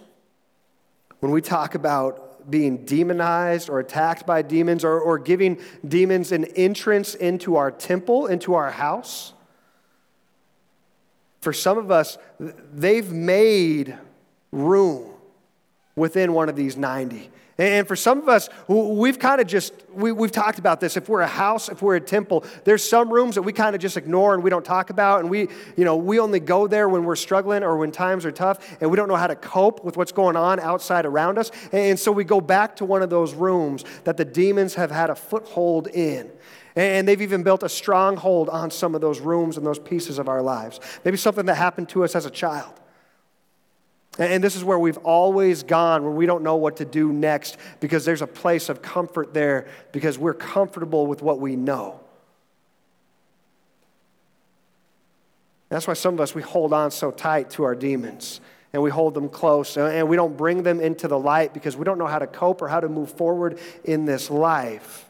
when 1.19 1.31
we 1.31 1.41
talk 1.41 1.75
about 1.75 2.28
being 2.49 2.85
demonized 2.85 3.69
or 3.69 3.79
attacked 3.79 4.25
by 4.25 4.41
demons 4.41 4.83
or, 4.83 4.99
or 4.99 5.17
giving 5.17 5.59
demons 5.87 6.31
an 6.31 6.45
entrance 6.45 7.15
into 7.15 7.55
our 7.55 7.71
temple, 7.71 8.27
into 8.27 8.53
our 8.53 8.71
house, 8.71 9.33
for 11.41 11.53
some 11.53 11.77
of 11.77 11.89
us, 11.89 12.17
they've 12.39 13.11
made 13.11 13.97
room 14.51 15.13
within 15.95 16.33
one 16.33 16.49
of 16.49 16.55
these 16.55 16.75
90. 16.75 17.29
And 17.59 17.85
for 17.85 17.97
some 17.97 18.19
of 18.19 18.29
us, 18.29 18.47
we've 18.69 19.19
kind 19.19 19.41
of 19.41 19.47
just, 19.47 19.73
we, 19.93 20.11
have 20.11 20.31
talked 20.31 20.59
about 20.59 20.79
this. 20.79 20.95
If 20.95 21.09
we're 21.09 21.19
a 21.19 21.27
house, 21.27 21.67
if 21.67 21.81
we're 21.81 21.97
a 21.97 22.01
temple, 22.01 22.45
there's 22.63 22.81
some 22.81 23.11
rooms 23.11 23.35
that 23.35 23.41
we 23.41 23.51
kind 23.51 23.75
of 23.75 23.81
just 23.81 23.97
ignore 23.97 24.33
and 24.33 24.41
we 24.41 24.49
don't 24.49 24.63
talk 24.63 24.89
about. 24.89 25.19
And 25.19 25.29
we, 25.29 25.49
you 25.75 25.83
know, 25.83 25.97
we 25.97 26.21
only 26.21 26.39
go 26.39 26.67
there 26.67 26.87
when 26.87 27.03
we're 27.03 27.17
struggling 27.17 27.63
or 27.63 27.75
when 27.75 27.91
times 27.91 28.25
are 28.25 28.31
tough 28.31 28.77
and 28.79 28.89
we 28.89 28.95
don't 28.95 29.09
know 29.09 29.17
how 29.17 29.27
to 29.27 29.35
cope 29.35 29.83
with 29.83 29.97
what's 29.97 30.13
going 30.13 30.37
on 30.37 30.61
outside 30.61 31.05
around 31.05 31.37
us. 31.37 31.51
And 31.73 31.99
so 31.99 32.13
we 32.13 32.23
go 32.23 32.39
back 32.39 32.77
to 32.77 32.85
one 32.85 33.01
of 33.01 33.09
those 33.09 33.33
rooms 33.33 33.83
that 34.05 34.15
the 34.15 34.25
demons 34.25 34.75
have 34.75 34.89
had 34.89 35.09
a 35.09 35.15
foothold 35.15 35.87
in. 35.87 36.31
And 36.77 37.05
they've 37.05 37.21
even 37.21 37.43
built 37.43 37.63
a 37.63 37.69
stronghold 37.69 38.47
on 38.47 38.71
some 38.71 38.95
of 38.95 39.01
those 39.01 39.19
rooms 39.19 39.57
and 39.57 39.65
those 39.65 39.79
pieces 39.79 40.17
of 40.17 40.29
our 40.29 40.41
lives. 40.41 40.79
Maybe 41.03 41.17
something 41.17 41.45
that 41.47 41.55
happened 41.55 41.89
to 41.89 42.05
us 42.05 42.15
as 42.15 42.25
a 42.25 42.29
child. 42.29 42.71
And 44.19 44.43
this 44.43 44.57
is 44.57 44.65
where 44.65 44.77
we've 44.77 44.97
always 44.97 45.63
gone 45.63 46.03
when 46.03 46.15
we 46.15 46.25
don't 46.25 46.43
know 46.43 46.57
what 46.57 46.77
to 46.77 46.85
do 46.85 47.13
next 47.13 47.57
because 47.79 48.03
there's 48.03 48.21
a 48.21 48.27
place 48.27 48.67
of 48.67 48.81
comfort 48.81 49.33
there 49.33 49.67
because 49.93 50.19
we're 50.19 50.33
comfortable 50.33 51.07
with 51.07 51.21
what 51.21 51.39
we 51.39 51.55
know. 51.55 52.01
That's 55.69 55.87
why 55.87 55.93
some 55.93 56.15
of 56.15 56.19
us, 56.19 56.35
we 56.35 56.41
hold 56.41 56.73
on 56.73 56.91
so 56.91 57.11
tight 57.11 57.51
to 57.51 57.63
our 57.63 57.75
demons 57.75 58.41
and 58.73 58.83
we 58.83 58.89
hold 58.89 59.13
them 59.13 59.29
close 59.29 59.77
and 59.77 60.09
we 60.09 60.17
don't 60.17 60.35
bring 60.35 60.63
them 60.63 60.81
into 60.81 61.07
the 61.07 61.17
light 61.17 61.53
because 61.53 61.77
we 61.77 61.85
don't 61.85 61.97
know 61.97 62.07
how 62.07 62.19
to 62.19 62.27
cope 62.27 62.61
or 62.61 62.67
how 62.67 62.79
to 62.79 62.89
move 62.89 63.11
forward 63.11 63.57
in 63.85 64.05
this 64.05 64.29
life 64.29 65.08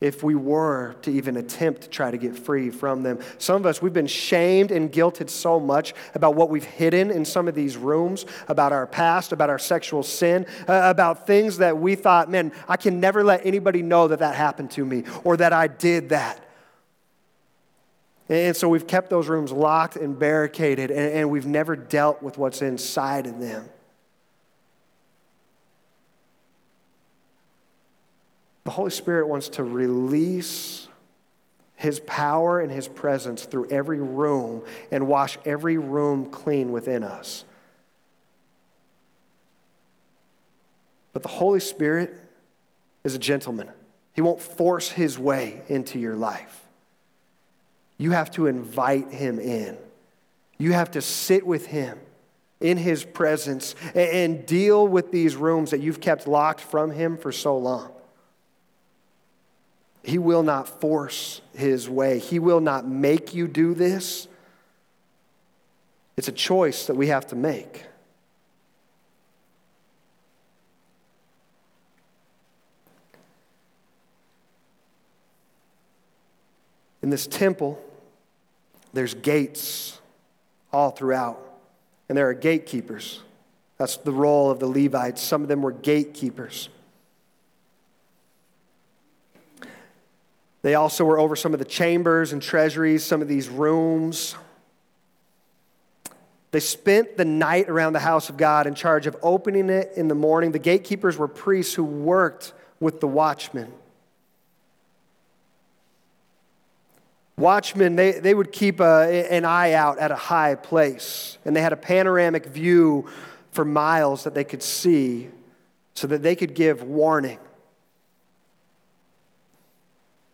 if 0.00 0.22
we 0.22 0.34
were 0.34 0.94
to 1.02 1.10
even 1.10 1.38
attempt 1.38 1.80
to 1.82 1.88
try 1.88 2.10
to 2.10 2.18
get 2.18 2.38
free 2.38 2.68
from 2.70 3.02
them. 3.02 3.18
Some 3.38 3.56
of 3.56 3.64
us, 3.64 3.80
we've 3.80 3.94
been 3.94 4.06
shamed 4.06 4.70
and 4.70 4.92
guilted 4.92 5.30
so 5.30 5.58
much 5.58 5.94
about 6.14 6.34
what 6.34 6.50
we've 6.50 6.64
hidden 6.64 7.10
in 7.10 7.24
some 7.24 7.48
of 7.48 7.54
these 7.54 7.78
rooms, 7.78 8.26
about 8.48 8.72
our 8.72 8.86
past, 8.86 9.32
about 9.32 9.48
our 9.48 9.58
sexual 9.58 10.02
sin, 10.02 10.44
uh, 10.68 10.82
about 10.84 11.26
things 11.26 11.58
that 11.58 11.78
we 11.78 11.94
thought, 11.94 12.30
man, 12.30 12.52
I 12.68 12.76
can 12.76 13.00
never 13.00 13.24
let 13.24 13.46
anybody 13.46 13.82
know 13.82 14.08
that 14.08 14.18
that 14.18 14.34
happened 14.34 14.70
to 14.72 14.84
me 14.84 15.04
or 15.24 15.38
that 15.38 15.54
I 15.54 15.66
did 15.66 16.10
that. 16.10 16.42
And 18.28 18.56
so 18.56 18.68
we've 18.68 18.86
kept 18.86 19.08
those 19.08 19.28
rooms 19.28 19.52
locked 19.52 19.96
and 19.96 20.18
barricaded, 20.18 20.90
and, 20.90 21.12
and 21.12 21.30
we've 21.30 21.46
never 21.46 21.76
dealt 21.76 22.22
with 22.22 22.36
what's 22.36 22.60
inside 22.60 23.26
of 23.26 23.38
them. 23.38 23.68
The 28.66 28.72
Holy 28.72 28.90
Spirit 28.90 29.28
wants 29.28 29.48
to 29.50 29.62
release 29.62 30.88
His 31.76 32.00
power 32.00 32.58
and 32.58 32.70
His 32.70 32.88
presence 32.88 33.44
through 33.44 33.68
every 33.70 34.00
room 34.00 34.64
and 34.90 35.06
wash 35.06 35.38
every 35.44 35.78
room 35.78 36.26
clean 36.26 36.72
within 36.72 37.04
us. 37.04 37.44
But 41.12 41.22
the 41.22 41.28
Holy 41.28 41.60
Spirit 41.60 42.12
is 43.04 43.14
a 43.14 43.20
gentleman, 43.20 43.70
He 44.14 44.20
won't 44.20 44.40
force 44.40 44.90
His 44.90 45.16
way 45.16 45.62
into 45.68 46.00
your 46.00 46.16
life. 46.16 46.64
You 47.98 48.10
have 48.10 48.32
to 48.32 48.48
invite 48.48 49.12
Him 49.12 49.38
in, 49.38 49.78
you 50.58 50.72
have 50.72 50.90
to 50.90 51.00
sit 51.00 51.46
with 51.46 51.66
Him 51.66 52.00
in 52.58 52.78
his 52.78 53.04
presence 53.04 53.74
and 53.94 54.46
deal 54.46 54.88
with 54.88 55.12
these 55.12 55.36
rooms 55.36 55.72
that 55.72 55.80
you've 55.80 56.00
kept 56.00 56.26
locked 56.26 56.62
from 56.62 56.90
him 56.90 57.18
for 57.18 57.30
so 57.30 57.54
long. 57.58 57.92
He 60.06 60.18
will 60.18 60.44
not 60.44 60.80
force 60.80 61.40
his 61.56 61.90
way, 61.90 62.20
He 62.20 62.38
will 62.38 62.60
not 62.60 62.86
make 62.86 63.34
you 63.34 63.48
do 63.48 63.74
this. 63.74 64.28
It's 66.16 66.28
a 66.28 66.32
choice 66.32 66.86
that 66.86 66.94
we 66.94 67.08
have 67.08 67.26
to 67.26 67.36
make. 67.36 67.84
In 77.02 77.10
this 77.10 77.26
temple, 77.26 77.82
there's 78.92 79.14
gates 79.14 79.98
all 80.72 80.90
throughout, 80.90 81.40
and 82.08 82.16
there 82.16 82.28
are 82.28 82.34
gatekeepers. 82.34 83.22
That's 83.76 83.96
the 83.96 84.12
role 84.12 84.52
of 84.52 84.60
the 84.60 84.68
Levites. 84.68 85.20
Some 85.20 85.42
of 85.42 85.48
them 85.48 85.62
were 85.62 85.72
gatekeepers. 85.72 86.68
They 90.62 90.74
also 90.74 91.04
were 91.04 91.18
over 91.18 91.36
some 91.36 91.52
of 91.52 91.58
the 91.58 91.64
chambers 91.64 92.32
and 92.32 92.42
treasuries, 92.42 93.04
some 93.04 93.22
of 93.22 93.28
these 93.28 93.48
rooms. 93.48 94.34
They 96.50 96.60
spent 96.60 97.16
the 97.16 97.24
night 97.24 97.68
around 97.68 97.92
the 97.92 98.00
house 98.00 98.30
of 98.30 98.36
God 98.36 98.66
in 98.66 98.74
charge 98.74 99.06
of 99.06 99.16
opening 99.22 99.68
it 99.68 99.92
in 99.96 100.08
the 100.08 100.14
morning. 100.14 100.52
The 100.52 100.58
gatekeepers 100.58 101.18
were 101.18 101.28
priests 101.28 101.74
who 101.74 101.84
worked 101.84 102.52
with 102.80 103.00
the 103.00 103.08
watchmen. 103.08 103.72
Watchmen, 107.38 107.96
they, 107.96 108.12
they 108.12 108.32
would 108.32 108.50
keep 108.50 108.80
a, 108.80 109.28
an 109.30 109.44
eye 109.44 109.72
out 109.72 109.98
at 109.98 110.10
a 110.10 110.16
high 110.16 110.54
place, 110.54 111.36
and 111.44 111.54
they 111.54 111.60
had 111.60 111.74
a 111.74 111.76
panoramic 111.76 112.46
view 112.46 113.06
for 113.52 113.64
miles 113.64 114.24
that 114.24 114.34
they 114.34 114.44
could 114.44 114.62
see 114.62 115.28
so 115.94 116.06
that 116.06 116.22
they 116.22 116.34
could 116.34 116.54
give 116.54 116.82
warning. 116.82 117.38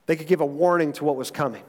They 0.06 0.16
could 0.16 0.26
give 0.26 0.40
a 0.40 0.47
warning 0.47 0.92
to 0.94 1.04
what 1.04 1.16
was 1.16 1.30
coming. 1.30 1.62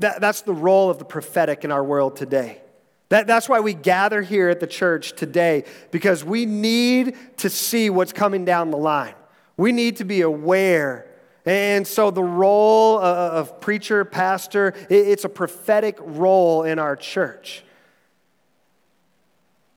That, 0.00 0.20
that's 0.20 0.42
the 0.42 0.52
role 0.52 0.90
of 0.90 0.98
the 0.98 1.04
prophetic 1.04 1.64
in 1.64 1.72
our 1.72 1.82
world 1.84 2.16
today. 2.16 2.60
That, 3.08 3.26
that's 3.26 3.48
why 3.48 3.60
we 3.60 3.74
gather 3.74 4.22
here 4.22 4.48
at 4.48 4.60
the 4.60 4.66
church 4.66 5.14
today, 5.14 5.64
because 5.90 6.24
we 6.24 6.46
need 6.46 7.16
to 7.38 7.50
see 7.50 7.90
what's 7.90 8.12
coming 8.12 8.44
down 8.44 8.70
the 8.70 8.76
line. 8.76 9.14
We 9.56 9.72
need 9.72 9.96
to 9.96 10.04
be 10.04 10.20
aware 10.20 11.06
And 11.46 11.86
so 11.86 12.10
the 12.10 12.22
role 12.22 12.98
uh, 12.98 13.30
of 13.32 13.60
preacher, 13.60 14.04
pastor, 14.04 14.74
it's 14.90 15.24
a 15.24 15.28
prophetic 15.28 15.98
role 16.00 16.64
in 16.64 16.78
our 16.78 16.96
church. 16.96 17.64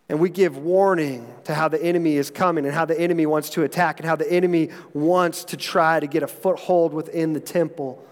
And 0.10 0.20
we 0.20 0.30
give 0.30 0.58
warning 0.58 1.34
to 1.46 1.56
how 1.56 1.68
the 1.68 1.82
enemy 1.82 2.18
is 2.18 2.30
coming 2.30 2.66
and 2.66 2.74
how 2.74 2.86
the 2.86 3.00
enemy 3.00 3.26
wants 3.26 3.50
to 3.52 3.64
attack 3.64 4.00
and 4.00 4.08
how 4.08 4.16
the 4.16 4.32
enemy 4.32 4.70
wants 4.94 5.46
to 5.46 5.58
try 5.58 6.00
to 6.00 6.08
get 6.08 6.24
a 6.24 6.28
foothold 6.28 6.94
within 6.94 7.34
the 7.34 7.40
temple 7.40 8.06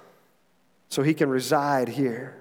so 0.89 1.03
he 1.03 1.13
can 1.13 1.29
reside 1.29 1.89
here. 1.89 2.35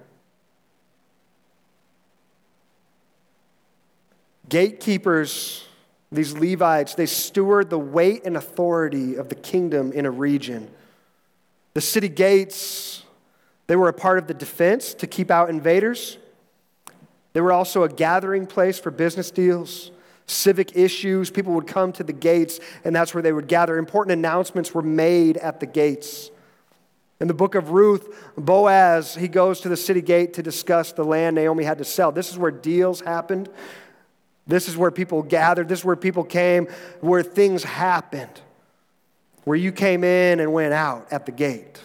Gatekeepers, 4.49 5.65
these 6.11 6.33
Levites, 6.33 6.95
they 6.95 7.05
steward 7.05 7.69
the 7.69 7.79
weight 7.79 8.23
and 8.25 8.35
authority 8.35 9.15
of 9.15 9.29
the 9.29 9.35
kingdom 9.35 9.93
in 9.93 10.05
a 10.05 10.11
region. 10.11 10.69
The 11.73 11.79
city 11.79 12.09
gates, 12.09 13.03
they 13.67 13.77
were 13.77 13.87
a 13.87 13.93
part 13.93 14.17
of 14.17 14.27
the 14.27 14.33
defense 14.33 14.93
to 14.95 15.07
keep 15.07 15.31
out 15.31 15.49
invaders. 15.49 16.17
They 17.33 17.41
were 17.41 17.51
also 17.51 17.83
a 17.83 17.89
gathering 17.89 18.45
place 18.45 18.79
for 18.79 18.91
business 18.91 19.31
deals, 19.31 19.91
civic 20.27 20.75
issues. 20.75 21.29
People 21.29 21.53
would 21.53 21.67
come 21.67 21.91
to 21.93 22.03
the 22.03 22.13
gates, 22.13 22.59
and 22.83 22.95
that's 22.95 23.13
where 23.13 23.23
they 23.23 23.31
would 23.31 23.47
gather. 23.47 23.77
Important 23.77 24.13
announcements 24.13 24.73
were 24.73 24.81
made 24.81 25.37
at 25.37 25.59
the 25.59 25.65
gates. 25.65 26.29
In 27.19 27.27
the 27.27 27.33
book 27.33 27.53
of 27.53 27.69
Ruth, 27.69 28.17
Boaz, 28.35 29.13
he 29.15 29.27
goes 29.27 29.61
to 29.61 29.69
the 29.69 29.77
city 29.77 30.01
gate 30.01 30.33
to 30.33 30.43
discuss 30.43 30.91
the 30.91 31.05
land 31.05 31.35
Naomi 31.35 31.63
had 31.63 31.77
to 31.77 31.85
sell. 31.85 32.11
This 32.11 32.31
is 32.31 32.37
where 32.37 32.51
deals 32.51 32.99
happened. 32.99 33.47
This 34.47 34.67
is 34.67 34.75
where 34.75 34.91
people 34.91 35.21
gathered. 35.21 35.69
This 35.69 35.79
is 35.79 35.85
where 35.85 35.95
people 35.95 36.23
came, 36.23 36.67
where 36.99 37.21
things 37.21 37.63
happened, 37.63 38.41
where 39.43 39.55
you 39.55 39.71
came 39.71 40.03
in 40.03 40.39
and 40.39 40.51
went 40.51 40.73
out 40.73 41.07
at 41.11 41.27
the 41.27 41.31
gate. 41.31 41.79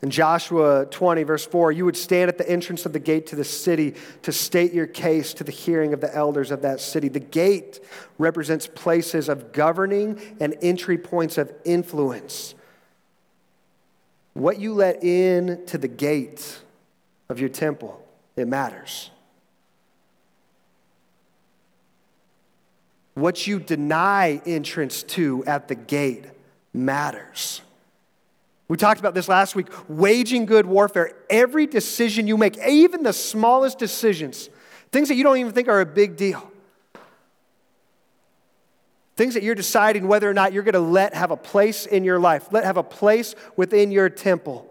In 0.00 0.10
Joshua 0.10 0.86
20, 0.86 1.24
verse 1.24 1.44
4, 1.44 1.72
you 1.72 1.84
would 1.84 1.96
stand 1.96 2.28
at 2.28 2.38
the 2.38 2.48
entrance 2.48 2.86
of 2.86 2.92
the 2.92 3.00
gate 3.00 3.26
to 3.28 3.36
the 3.36 3.44
city 3.44 3.96
to 4.22 4.30
state 4.30 4.72
your 4.72 4.86
case 4.86 5.34
to 5.34 5.44
the 5.44 5.50
hearing 5.50 5.92
of 5.92 6.00
the 6.00 6.14
elders 6.14 6.52
of 6.52 6.62
that 6.62 6.80
city. 6.80 7.08
The 7.08 7.18
gate 7.18 7.80
represents 8.16 8.68
places 8.68 9.28
of 9.28 9.52
governing 9.52 10.20
and 10.38 10.56
entry 10.62 10.98
points 10.98 11.36
of 11.36 11.52
influence. 11.64 12.54
What 14.34 14.60
you 14.60 14.72
let 14.72 15.02
in 15.02 15.66
to 15.66 15.78
the 15.78 15.88
gate 15.88 16.60
of 17.28 17.40
your 17.40 17.48
temple, 17.48 18.00
it 18.36 18.46
matters. 18.46 19.10
What 23.14 23.48
you 23.48 23.58
deny 23.58 24.40
entrance 24.46 25.02
to 25.02 25.44
at 25.44 25.66
the 25.66 25.74
gate 25.74 26.26
matters. 26.72 27.62
We 28.68 28.76
talked 28.76 29.00
about 29.00 29.14
this 29.14 29.28
last 29.28 29.56
week. 29.56 29.68
Waging 29.88 30.44
good 30.44 30.66
warfare, 30.66 31.12
every 31.30 31.66
decision 31.66 32.26
you 32.26 32.36
make, 32.36 32.58
even 32.66 33.02
the 33.02 33.14
smallest 33.14 33.78
decisions, 33.78 34.50
things 34.92 35.08
that 35.08 35.14
you 35.14 35.24
don't 35.24 35.38
even 35.38 35.52
think 35.52 35.68
are 35.68 35.80
a 35.80 35.86
big 35.86 36.16
deal, 36.16 36.52
things 39.16 39.34
that 39.34 39.42
you're 39.42 39.54
deciding 39.54 40.06
whether 40.06 40.28
or 40.28 40.34
not 40.34 40.52
you're 40.52 40.62
going 40.62 40.74
to 40.74 40.80
let 40.80 41.14
have 41.14 41.30
a 41.30 41.36
place 41.36 41.86
in 41.86 42.04
your 42.04 42.18
life, 42.18 42.48
let 42.52 42.64
have 42.64 42.76
a 42.76 42.82
place 42.82 43.34
within 43.56 43.90
your 43.90 44.10
temple. 44.10 44.66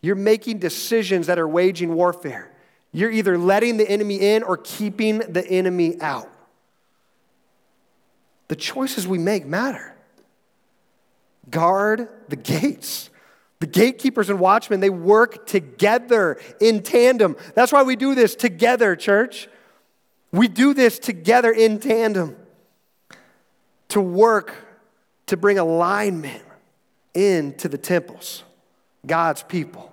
You're 0.00 0.14
making 0.14 0.60
decisions 0.60 1.26
that 1.26 1.38
are 1.38 1.48
waging 1.48 1.92
warfare. 1.94 2.52
You're 2.92 3.10
either 3.10 3.36
letting 3.36 3.76
the 3.76 3.88
enemy 3.88 4.20
in 4.20 4.44
or 4.44 4.56
keeping 4.56 5.18
the 5.18 5.44
enemy 5.46 6.00
out. 6.00 6.30
The 8.48 8.56
choices 8.56 9.08
we 9.08 9.18
make 9.18 9.44
matter. 9.44 9.96
Guard 11.50 12.08
the 12.28 12.36
gates. 12.36 13.10
The 13.58 13.66
gatekeepers 13.66 14.28
and 14.28 14.38
watchmen, 14.38 14.80
they 14.80 14.90
work 14.90 15.46
together 15.46 16.38
in 16.60 16.82
tandem. 16.82 17.36
That's 17.54 17.72
why 17.72 17.82
we 17.82 17.96
do 17.96 18.14
this 18.14 18.34
together, 18.34 18.94
church. 18.96 19.48
We 20.30 20.48
do 20.48 20.74
this 20.74 20.98
together 20.98 21.50
in 21.50 21.78
tandem 21.78 22.36
to 23.88 24.00
work 24.00 24.54
to 25.26 25.36
bring 25.36 25.58
alignment 25.58 26.42
into 27.14 27.68
the 27.68 27.78
temples, 27.78 28.44
God's 29.06 29.42
people. 29.42 29.92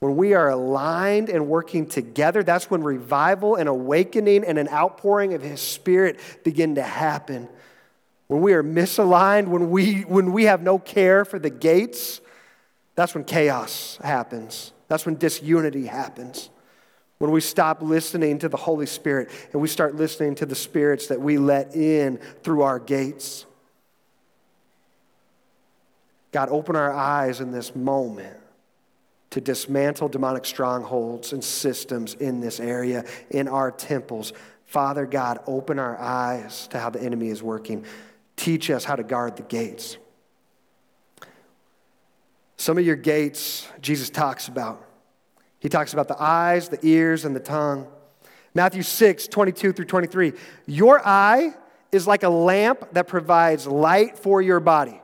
When 0.00 0.16
we 0.16 0.34
are 0.34 0.48
aligned 0.48 1.28
and 1.28 1.48
working 1.48 1.86
together, 1.86 2.42
that's 2.42 2.70
when 2.70 2.84
revival 2.84 3.56
and 3.56 3.68
awakening 3.68 4.44
and 4.44 4.58
an 4.58 4.68
outpouring 4.68 5.34
of 5.34 5.42
His 5.42 5.60
Spirit 5.60 6.20
begin 6.44 6.76
to 6.76 6.82
happen. 6.82 7.48
When 8.28 8.42
we 8.42 8.52
are 8.52 8.62
misaligned, 8.62 9.48
when 9.48 9.70
we, 9.70 10.02
when 10.02 10.32
we 10.32 10.44
have 10.44 10.62
no 10.62 10.78
care 10.78 11.24
for 11.24 11.38
the 11.38 11.50
gates, 11.50 12.20
that's 12.94 13.14
when 13.14 13.24
chaos 13.24 13.98
happens. 14.02 14.72
That's 14.88 15.06
when 15.06 15.16
disunity 15.16 15.86
happens. 15.86 16.50
When 17.18 17.30
we 17.30 17.40
stop 17.40 17.82
listening 17.82 18.38
to 18.40 18.48
the 18.48 18.56
Holy 18.56 18.86
Spirit 18.86 19.30
and 19.52 19.60
we 19.60 19.68
start 19.68 19.96
listening 19.96 20.36
to 20.36 20.46
the 20.46 20.54
spirits 20.54 21.08
that 21.08 21.20
we 21.20 21.36
let 21.38 21.74
in 21.74 22.18
through 22.42 22.62
our 22.62 22.78
gates. 22.78 23.44
God, 26.30 26.50
open 26.50 26.76
our 26.76 26.92
eyes 26.92 27.40
in 27.40 27.50
this 27.50 27.74
moment 27.74 28.36
to 29.30 29.40
dismantle 29.40 30.08
demonic 30.08 30.44
strongholds 30.44 31.32
and 31.32 31.42
systems 31.42 32.14
in 32.14 32.40
this 32.40 32.60
area, 32.60 33.04
in 33.30 33.48
our 33.48 33.70
temples. 33.70 34.32
Father 34.66 35.06
God, 35.06 35.40
open 35.46 35.78
our 35.78 35.98
eyes 35.98 36.66
to 36.68 36.78
how 36.78 36.90
the 36.90 37.02
enemy 37.02 37.28
is 37.28 37.42
working. 37.42 37.84
Teach 38.38 38.70
us 38.70 38.84
how 38.84 38.94
to 38.94 39.02
guard 39.02 39.36
the 39.36 39.42
gates. 39.42 39.98
Some 42.56 42.78
of 42.78 42.86
your 42.86 42.94
gates, 42.94 43.66
Jesus 43.82 44.10
talks 44.10 44.46
about. 44.46 44.86
He 45.58 45.68
talks 45.68 45.92
about 45.92 46.06
the 46.06 46.22
eyes, 46.22 46.68
the 46.68 46.78
ears, 46.86 47.24
and 47.24 47.34
the 47.34 47.40
tongue. 47.40 47.88
Matthew 48.54 48.84
6, 48.84 49.26
22 49.26 49.72
through 49.72 49.84
23. 49.86 50.32
Your 50.66 51.04
eye 51.04 51.52
is 51.90 52.06
like 52.06 52.22
a 52.22 52.28
lamp 52.28 52.92
that 52.92 53.08
provides 53.08 53.66
light 53.66 54.16
for 54.16 54.40
your 54.40 54.60
body. 54.60 55.00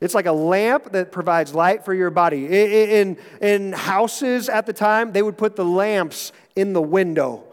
It's 0.00 0.14
like 0.14 0.26
a 0.26 0.32
lamp 0.32 0.90
that 0.92 1.12
provides 1.12 1.54
light 1.54 1.84
for 1.84 1.94
your 1.94 2.10
body. 2.10 2.46
In, 2.46 3.16
in 3.40 3.72
houses 3.72 4.48
at 4.48 4.66
the 4.66 4.72
time, 4.72 5.12
they 5.12 5.22
would 5.22 5.38
put 5.38 5.54
the 5.54 5.64
lamps 5.64 6.32
in 6.56 6.72
the 6.72 6.82
window. 6.82 7.44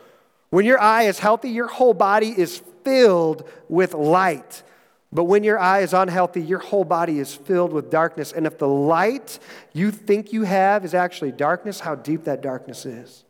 When 0.49 0.65
your 0.65 0.79
eye 0.79 1.03
is 1.03 1.19
healthy, 1.19 1.49
your 1.49 1.67
whole 1.67 1.93
body 1.93 2.29
is 2.29 2.61
filled 2.83 3.47
with 3.67 3.93
light. 3.93 4.63
But 5.11 5.25
when 5.25 5.43
your 5.43 5.59
eye 5.59 5.81
is 5.81 5.93
unhealthy, 5.93 6.41
your 6.41 6.59
whole 6.59 6.83
body 6.83 7.19
is 7.19 7.33
filled 7.33 7.73
with 7.73 7.89
darkness. 7.89 8.31
And 8.31 8.45
if 8.45 8.57
the 8.57 8.67
light 8.67 9.39
you 9.73 9.91
think 9.91 10.33
you 10.33 10.43
have 10.43 10.85
is 10.85 10.93
actually 10.93 11.31
darkness, 11.31 11.79
how 11.79 11.95
deep 11.95 12.25
that 12.25 12.41
darkness 12.41 12.85
is 12.85 13.23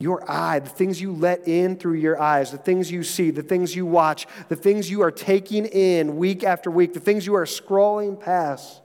your 0.00 0.28
eye, 0.28 0.58
the 0.58 0.68
things 0.68 0.98
you 0.98 1.12
let 1.12 1.46
in 1.46 1.76
through 1.76 1.94
your 1.94 2.20
eyes, 2.20 2.50
the 2.50 2.58
things 2.58 2.90
you 2.90 3.02
see, 3.02 3.30
the 3.30 3.42
things 3.42 3.76
you 3.76 3.84
watch, 3.84 4.26
the 4.48 4.56
things 4.56 4.90
you 4.90 5.02
are 5.02 5.10
taking 5.10 5.66
in 5.66 6.16
week 6.16 6.42
after 6.42 6.70
week, 6.70 6.94
the 6.94 7.00
things 7.00 7.26
you 7.26 7.34
are 7.34 7.44
scrolling 7.44 8.18
past. 8.18 8.80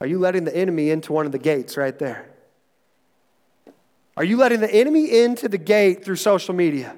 Are 0.00 0.06
you 0.06 0.20
letting 0.20 0.44
the 0.44 0.56
enemy 0.56 0.90
into 0.90 1.12
one 1.12 1.26
of 1.26 1.32
the 1.32 1.38
gates 1.38 1.76
right 1.76 1.98
there? 1.98 2.35
Are 4.16 4.24
you 4.24 4.36
letting 4.36 4.60
the 4.60 4.72
enemy 4.72 5.22
into 5.22 5.48
the 5.48 5.58
gate 5.58 6.04
through 6.04 6.16
social 6.16 6.54
media? 6.54 6.96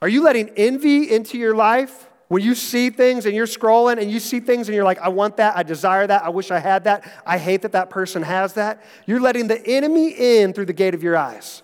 Are 0.00 0.08
you 0.08 0.22
letting 0.22 0.50
envy 0.50 1.10
into 1.10 1.36
your 1.36 1.54
life? 1.54 2.06
When 2.28 2.42
you 2.42 2.54
see 2.54 2.90
things 2.90 3.24
and 3.24 3.34
you're 3.34 3.46
scrolling 3.46 3.98
and 4.00 4.10
you 4.10 4.20
see 4.20 4.40
things 4.40 4.68
and 4.68 4.74
you're 4.74 4.84
like, 4.84 5.00
I 5.00 5.08
want 5.08 5.38
that, 5.38 5.56
I 5.56 5.62
desire 5.62 6.06
that, 6.06 6.24
I 6.24 6.28
wish 6.28 6.50
I 6.50 6.58
had 6.58 6.84
that, 6.84 7.10
I 7.26 7.38
hate 7.38 7.62
that 7.62 7.72
that 7.72 7.88
person 7.88 8.22
has 8.22 8.52
that, 8.54 8.84
you're 9.06 9.20
letting 9.20 9.48
the 9.48 9.66
enemy 9.66 10.10
in 10.10 10.52
through 10.52 10.66
the 10.66 10.74
gate 10.74 10.94
of 10.94 11.02
your 11.02 11.16
eyes. 11.16 11.62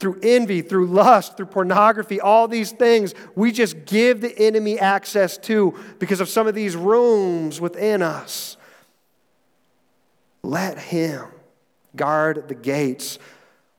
Through 0.00 0.20
envy, 0.22 0.62
through 0.62 0.86
lust, 0.86 1.36
through 1.36 1.46
pornography, 1.46 2.20
all 2.20 2.46
these 2.46 2.72
things, 2.72 3.14
we 3.36 3.52
just 3.52 3.84
give 3.84 4.20
the 4.20 4.36
enemy 4.36 4.78
access 4.78 5.38
to 5.38 5.76
because 5.98 6.20
of 6.20 6.28
some 6.28 6.46
of 6.46 6.54
these 6.54 6.76
rooms 6.76 7.60
within 7.60 8.02
us. 8.02 8.57
Let 10.42 10.78
him 10.78 11.26
guard 11.96 12.48
the 12.48 12.54
gates. 12.54 13.18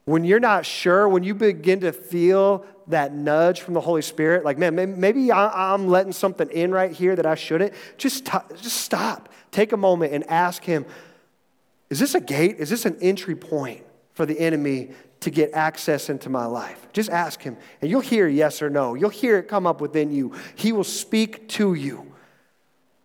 When 0.04 0.24
you're 0.24 0.40
not 0.40 0.66
sure, 0.66 1.08
when 1.08 1.22
you 1.22 1.34
begin 1.34 1.80
to 1.80 1.92
feel 1.92 2.64
that 2.88 3.14
nudge 3.14 3.60
from 3.60 3.74
the 3.74 3.80
Holy 3.80 4.02
Spirit, 4.02 4.44
like, 4.44 4.58
man, 4.58 4.98
maybe 4.98 5.32
I'm 5.32 5.88
letting 5.88 6.12
something 6.12 6.50
in 6.50 6.72
right 6.72 6.90
here 6.90 7.14
that 7.14 7.26
I 7.26 7.34
shouldn't, 7.34 7.72
just, 7.96 8.24
just 8.24 8.78
stop. 8.78 9.28
Take 9.52 9.72
a 9.72 9.76
moment 9.76 10.12
and 10.12 10.28
ask 10.28 10.64
Him, 10.64 10.84
is 11.88 11.98
this 11.98 12.14
a 12.14 12.20
gate? 12.20 12.56
Is 12.58 12.70
this 12.70 12.86
an 12.86 12.96
entry 13.00 13.36
point 13.36 13.84
for 14.14 14.26
the 14.26 14.38
enemy 14.38 14.90
to 15.20 15.30
get 15.30 15.52
access 15.52 16.08
into 16.08 16.28
my 16.28 16.46
life? 16.46 16.88
Just 16.92 17.10
ask 17.10 17.40
Him, 17.40 17.56
and 17.80 17.90
you'll 17.90 18.00
hear 18.00 18.26
yes 18.26 18.62
or 18.62 18.70
no. 18.70 18.94
You'll 18.94 19.10
hear 19.10 19.38
it 19.38 19.48
come 19.48 19.66
up 19.66 19.80
within 19.80 20.12
you. 20.12 20.32
He 20.56 20.72
will 20.72 20.84
speak 20.84 21.48
to 21.50 21.74
you. 21.74 22.09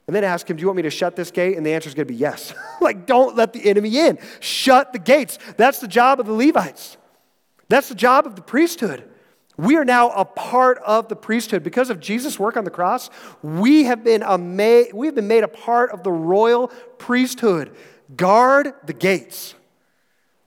And 0.07 0.15
then 0.15 0.23
ask 0.23 0.49
him, 0.49 0.57
Do 0.57 0.61
you 0.61 0.67
want 0.67 0.77
me 0.77 0.83
to 0.83 0.89
shut 0.89 1.15
this 1.15 1.31
gate? 1.31 1.57
And 1.57 1.65
the 1.65 1.73
answer 1.73 1.89
is 1.89 1.95
going 1.95 2.07
to 2.07 2.13
be 2.13 2.17
yes. 2.17 2.53
like, 2.81 3.05
don't 3.05 3.35
let 3.35 3.53
the 3.53 3.67
enemy 3.67 3.97
in. 3.97 4.19
Shut 4.39 4.93
the 4.93 4.99
gates. 4.99 5.39
That's 5.57 5.79
the 5.79 5.87
job 5.87 6.19
of 6.19 6.27
the 6.27 6.33
Levites. 6.33 6.97
That's 7.69 7.89
the 7.89 7.95
job 7.95 8.27
of 8.27 8.35
the 8.35 8.41
priesthood. 8.41 9.03
We 9.57 9.77
are 9.77 9.85
now 9.85 10.09
a 10.09 10.25
part 10.25 10.79
of 10.79 11.07
the 11.07 11.15
priesthood. 11.15 11.63
Because 11.63 11.89
of 11.89 11.99
Jesus' 11.99 12.37
work 12.37 12.57
on 12.57 12.65
the 12.65 12.69
cross, 12.69 13.09
we 13.41 13.85
have 13.85 14.03
been, 14.03 14.21
ama- 14.21 14.85
we 14.93 15.07
have 15.07 15.15
been 15.15 15.27
made 15.27 15.43
a 15.43 15.47
part 15.47 15.91
of 15.91 16.03
the 16.03 16.11
royal 16.11 16.67
priesthood. 16.97 17.75
Guard 18.15 18.73
the 18.85 18.93
gates. 18.93 19.55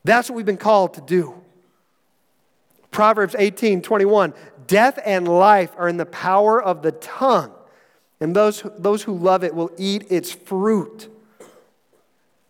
That's 0.03 0.29
what 0.29 0.35
we've 0.35 0.45
been 0.45 0.57
called 0.57 0.93
to 0.93 1.01
do. 1.01 1.35
Proverbs 2.91 3.35
18 3.37 3.81
21 3.81 4.33
Death 4.67 4.99
and 5.03 5.27
life 5.27 5.71
are 5.77 5.89
in 5.89 5.97
the 5.97 6.05
power 6.05 6.61
of 6.61 6.83
the 6.83 6.91
tongue, 6.91 7.51
and 8.19 8.35
those, 8.35 8.63
those 8.77 9.03
who 9.03 9.17
love 9.17 9.43
it 9.43 9.53
will 9.55 9.71
eat 9.77 10.05
its 10.09 10.31
fruit. 10.31 11.09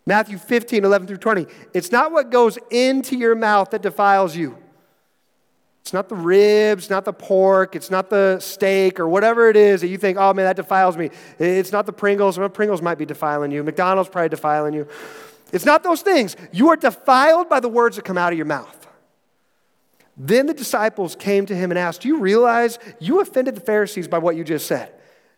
Matthew 0.05 0.37
15 0.37 0.83
11 0.83 1.07
through 1.07 1.17
20. 1.17 1.45
It's 1.73 1.91
not 1.91 2.11
what 2.11 2.31
goes 2.31 2.57
into 2.71 3.15
your 3.15 3.35
mouth 3.35 3.69
that 3.71 3.81
defiles 3.81 4.35
you 4.35 4.57
it's 5.89 5.93
not 5.93 6.07
the 6.07 6.15
ribs, 6.15 6.91
not 6.91 7.03
the 7.03 7.13
pork, 7.13 7.75
it's 7.75 7.89
not 7.89 8.11
the 8.11 8.39
steak 8.39 8.99
or 8.99 9.07
whatever 9.07 9.49
it 9.49 9.55
is 9.55 9.81
that 9.81 9.87
you 9.87 9.97
think, 9.97 10.19
oh 10.19 10.33
man, 10.35 10.45
that 10.45 10.55
defiles 10.55 10.95
me. 10.95 11.09
It's 11.39 11.71
not 11.71 11.87
the 11.87 11.93
Pringles. 11.93 12.37
Well, 12.37 12.47
Pringles 12.47 12.79
might 12.79 12.99
be 12.99 13.07
defiling 13.07 13.49
you. 13.49 13.63
McDonald's 13.63 14.07
probably 14.07 14.29
defiling 14.29 14.75
you. 14.75 14.87
It's 15.51 15.65
not 15.65 15.81
those 15.81 16.03
things. 16.03 16.35
You 16.51 16.69
are 16.69 16.75
defiled 16.75 17.49
by 17.49 17.59
the 17.59 17.69
words 17.69 17.95
that 17.95 18.05
come 18.05 18.19
out 18.19 18.31
of 18.31 18.37
your 18.37 18.45
mouth. 18.45 18.87
Then 20.15 20.45
the 20.45 20.53
disciples 20.53 21.15
came 21.15 21.47
to 21.47 21.55
him 21.55 21.71
and 21.71 21.79
asked, 21.79 22.01
Do 22.01 22.07
you 22.07 22.19
realize 22.19 22.77
you 22.99 23.19
offended 23.19 23.55
the 23.55 23.61
Pharisees 23.61 24.07
by 24.07 24.19
what 24.19 24.35
you 24.35 24.43
just 24.43 24.67
said? 24.67 24.93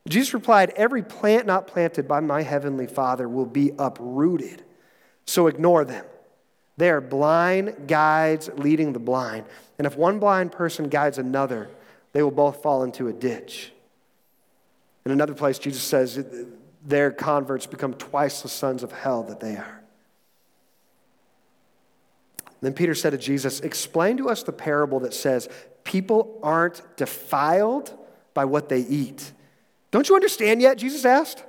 Jesus 0.08 0.34
replied, 0.34 0.72
Every 0.72 1.04
plant 1.04 1.46
not 1.46 1.68
planted 1.68 2.08
by 2.08 2.20
my 2.20 2.42
heavenly 2.42 2.88
Father 2.88 3.28
will 3.30 3.46
be 3.46 3.72
uprooted. 3.78 4.64
So 5.26 5.48
ignore 5.48 5.86
them. 5.86 6.06
They 6.78 6.90
are 6.90 7.02
blind 7.02 7.88
guides 7.88 8.50
leading 8.56 8.94
the 8.94 9.00
blind. 9.00 9.46
And 9.78 9.86
if 9.86 9.96
one 9.96 10.20
blind 10.20 10.52
person 10.52 10.90
guides 10.90 11.18
another, 11.18 11.70
they 12.14 12.24
will 12.24 12.32
both 12.32 12.64
fall 12.64 12.84
into 12.84 13.08
a 13.08 13.14
ditch. 13.14 13.72
In 15.06 15.12
another 15.12 15.34
place, 15.34 15.60
Jesus 15.60 15.84
says 15.84 16.24
their 16.84 17.12
converts 17.12 17.66
become 17.66 17.94
twice 17.94 18.42
the 18.42 18.50
sons 18.50 18.84
of 18.84 18.92
hell 18.92 19.24
that 19.24 19.40
they 19.40 19.58
are. 19.58 19.82
Then 22.62 22.74
Peter 22.74 22.94
said 22.94 23.12
to 23.12 23.18
Jesus, 23.18 23.60
Explain 23.60 24.18
to 24.18 24.30
us 24.30 24.44
the 24.44 24.52
parable 24.52 25.00
that 25.02 25.14
says 25.14 25.50
people 25.84 26.40
aren't 26.44 26.82
defiled 26.96 27.98
by 28.34 28.46
what 28.46 28.70
they 28.70 28.82
eat. 28.82 29.32
Don't 29.92 30.08
you 30.08 30.16
understand 30.16 30.62
yet? 30.62 30.78
Jesus 30.78 31.06
asked. 31.06 31.44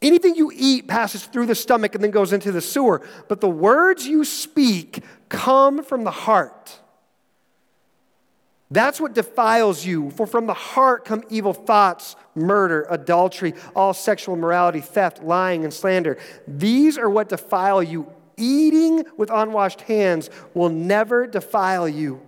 Anything 0.00 0.36
you 0.36 0.52
eat 0.54 0.86
passes 0.86 1.24
through 1.24 1.46
the 1.46 1.54
stomach 1.54 1.94
and 1.94 2.02
then 2.02 2.12
goes 2.12 2.32
into 2.32 2.52
the 2.52 2.60
sewer, 2.60 3.02
but 3.28 3.40
the 3.40 3.48
words 3.48 4.06
you 4.06 4.24
speak 4.24 5.02
come 5.28 5.82
from 5.82 6.04
the 6.04 6.10
heart. 6.10 6.78
That's 8.70 9.00
what 9.00 9.14
defiles 9.14 9.84
you. 9.84 10.10
For 10.10 10.26
from 10.26 10.46
the 10.46 10.54
heart 10.54 11.04
come 11.04 11.24
evil 11.30 11.54
thoughts, 11.54 12.16
murder, 12.34 12.86
adultery, 12.90 13.54
all 13.74 13.94
sexual 13.94 14.34
immorality, 14.36 14.80
theft, 14.80 15.22
lying, 15.22 15.64
and 15.64 15.72
slander. 15.72 16.18
These 16.46 16.98
are 16.98 17.08
what 17.08 17.30
defile 17.30 17.82
you. 17.82 18.12
Eating 18.36 19.04
with 19.16 19.30
unwashed 19.30 19.80
hands 19.82 20.30
will 20.54 20.68
never 20.68 21.26
defile 21.26 21.88
you. 21.88 22.20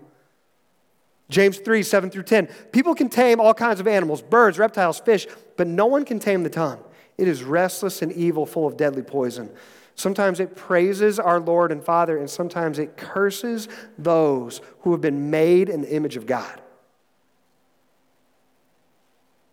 James 1.30 1.58
3, 1.58 1.82
7 1.82 2.10
through 2.10 2.24
10. 2.24 2.48
People 2.72 2.94
can 2.94 3.08
tame 3.08 3.40
all 3.40 3.54
kinds 3.54 3.80
of 3.80 3.86
animals, 3.86 4.20
birds, 4.20 4.58
reptiles, 4.58 5.00
fish, 5.00 5.26
but 5.56 5.66
no 5.66 5.86
one 5.86 6.04
can 6.04 6.18
tame 6.18 6.42
the 6.42 6.50
tongue. 6.50 6.82
It 7.16 7.28
is 7.28 7.42
restless 7.42 8.02
and 8.02 8.12
evil, 8.12 8.44
full 8.44 8.66
of 8.66 8.76
deadly 8.76 9.02
poison. 9.02 9.50
Sometimes 9.94 10.40
it 10.40 10.56
praises 10.56 11.18
our 11.18 11.38
Lord 11.38 11.72
and 11.72 11.84
Father, 11.84 12.18
and 12.18 12.28
sometimes 12.28 12.78
it 12.78 12.96
curses 12.96 13.68
those 13.96 14.60
who 14.80 14.92
have 14.92 15.00
been 15.00 15.30
made 15.30 15.68
in 15.68 15.82
the 15.82 15.94
image 15.94 16.16
of 16.16 16.26
God. 16.26 16.60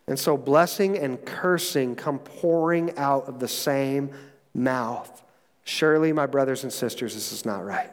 And 0.06 0.18
so 0.18 0.36
blessing 0.38 0.98
and 0.98 1.22
cursing 1.24 1.94
come 1.94 2.18
pouring 2.18 2.96
out 2.96 3.28
of 3.28 3.40
the 3.40 3.48
same 3.48 4.10
mouth. 4.54 5.22
Surely, 5.64 6.14
my 6.14 6.24
brothers 6.24 6.62
and 6.62 6.72
sisters, 6.72 7.14
this 7.14 7.30
is 7.30 7.44
not 7.44 7.64
right. 7.64 7.90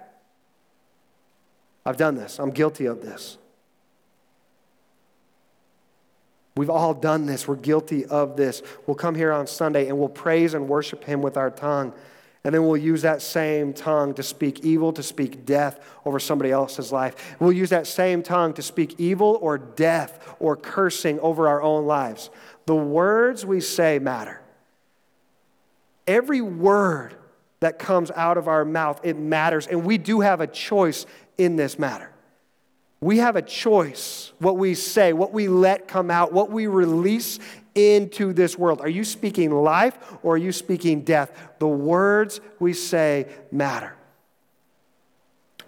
I've 1.85 1.97
done 1.97 2.15
this, 2.15 2.39
I'm 2.39 2.51
guilty 2.51 2.85
of 2.85 3.01
this. 3.01 3.37
We've 6.57 6.69
all 6.69 6.93
done 6.93 7.25
this. 7.25 7.47
We're 7.47 7.55
guilty 7.55 8.05
of 8.05 8.37
this. 8.37 8.61
We'll 8.87 8.95
come 8.95 9.15
here 9.15 9.33
on 9.33 9.45
Sunday 9.45 9.87
and 9.87 9.97
we'll 9.97 10.07
praise 10.07 10.53
and 10.53 10.69
worship 10.69 11.03
Him 11.03 11.21
with 11.21 11.35
our 11.35 11.51
tongue. 11.51 11.93
And 12.45 12.53
then 12.53 12.65
we'll 12.65 12.77
use 12.77 13.01
that 13.01 13.21
same 13.21 13.73
tongue 13.73 14.13
to 14.13 14.23
speak 14.23 14.63
evil, 14.63 14.93
to 14.93 15.03
speak 15.03 15.45
death 15.45 15.79
over 16.05 16.19
somebody 16.19 16.51
else's 16.51 16.91
life. 16.91 17.35
We'll 17.39 17.51
use 17.51 17.71
that 17.71 17.87
same 17.87 18.21
tongue 18.23 18.53
to 18.53 18.61
speak 18.61 18.95
evil 18.99 19.39
or 19.41 19.57
death 19.57 20.35
or 20.39 20.55
cursing 20.55 21.19
over 21.19 21.49
our 21.49 21.61
own 21.61 21.87
lives. 21.87 22.29
The 22.67 22.75
words 22.75 23.45
we 23.45 23.61
say 23.61 23.99
matter. 23.99 24.41
Every 26.07 26.39
word 26.39 27.15
that 27.61 27.79
comes 27.79 28.11
out 28.11 28.37
of 28.37 28.47
our 28.47 28.63
mouth, 28.63 29.01
it 29.03 29.17
matters. 29.17 29.65
And 29.65 29.83
we 29.83 29.97
do 29.97 30.21
have 30.21 30.39
a 30.39 30.47
choice 30.47 31.07
in 31.37 31.55
this 31.55 31.79
matter. 31.79 32.11
We 33.01 33.17
have 33.19 33.35
a 33.35 33.41
choice 33.41 34.31
what 34.39 34.57
we 34.57 34.73
say, 34.73 35.13
what 35.13 35.31
we 35.31 35.47
let 35.47 35.87
come 35.87 36.09
out, 36.09 36.31
what 36.31 36.49
we 36.49 36.67
release 36.67 37.39
into 37.75 38.33
this 38.33 38.57
world. 38.57 38.81
Are 38.81 38.89
you 38.89 39.03
speaking 39.03 39.51
life 39.51 39.97
or 40.23 40.35
are 40.35 40.37
you 40.37 40.51
speaking 40.51 41.01
death? 41.01 41.31
The 41.59 41.67
words 41.67 42.39
we 42.59 42.73
say 42.73 43.27
matter. 43.51 43.95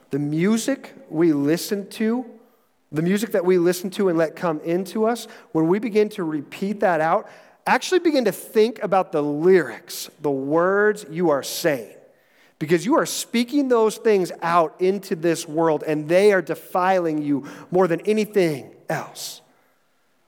The 0.09 0.19
music 0.19 0.93
we 1.09 1.33
listen 1.33 1.89
to, 1.91 2.25
the 2.93 3.01
music 3.01 3.31
that 3.31 3.43
we 3.43 3.57
listen 3.57 3.89
to 3.91 4.07
and 4.07 4.17
let 4.17 4.37
come 4.37 4.61
into 4.61 5.05
us, 5.05 5.27
when 5.51 5.67
we 5.67 5.79
begin 5.79 6.07
to 6.09 6.23
repeat 6.23 6.79
that 6.79 7.01
out, 7.01 7.29
actually 7.65 7.99
begin 7.99 8.23
to 8.23 8.31
think 8.31 8.81
about 8.81 9.11
the 9.11 9.21
lyrics, 9.21 10.09
the 10.21 10.31
words 10.31 11.05
you 11.09 11.29
are 11.29 11.43
saying. 11.43 11.96
Because 12.59 12.85
you 12.85 12.95
are 12.97 13.05
speaking 13.05 13.67
those 13.67 13.97
things 13.97 14.31
out 14.41 14.75
into 14.79 15.15
this 15.15 15.47
world 15.47 15.83
and 15.85 16.07
they 16.07 16.33
are 16.33 16.41
defiling 16.41 17.21
you 17.21 17.45
more 17.69 17.87
than 17.87 18.01
anything 18.01 18.73
else. 18.89 19.41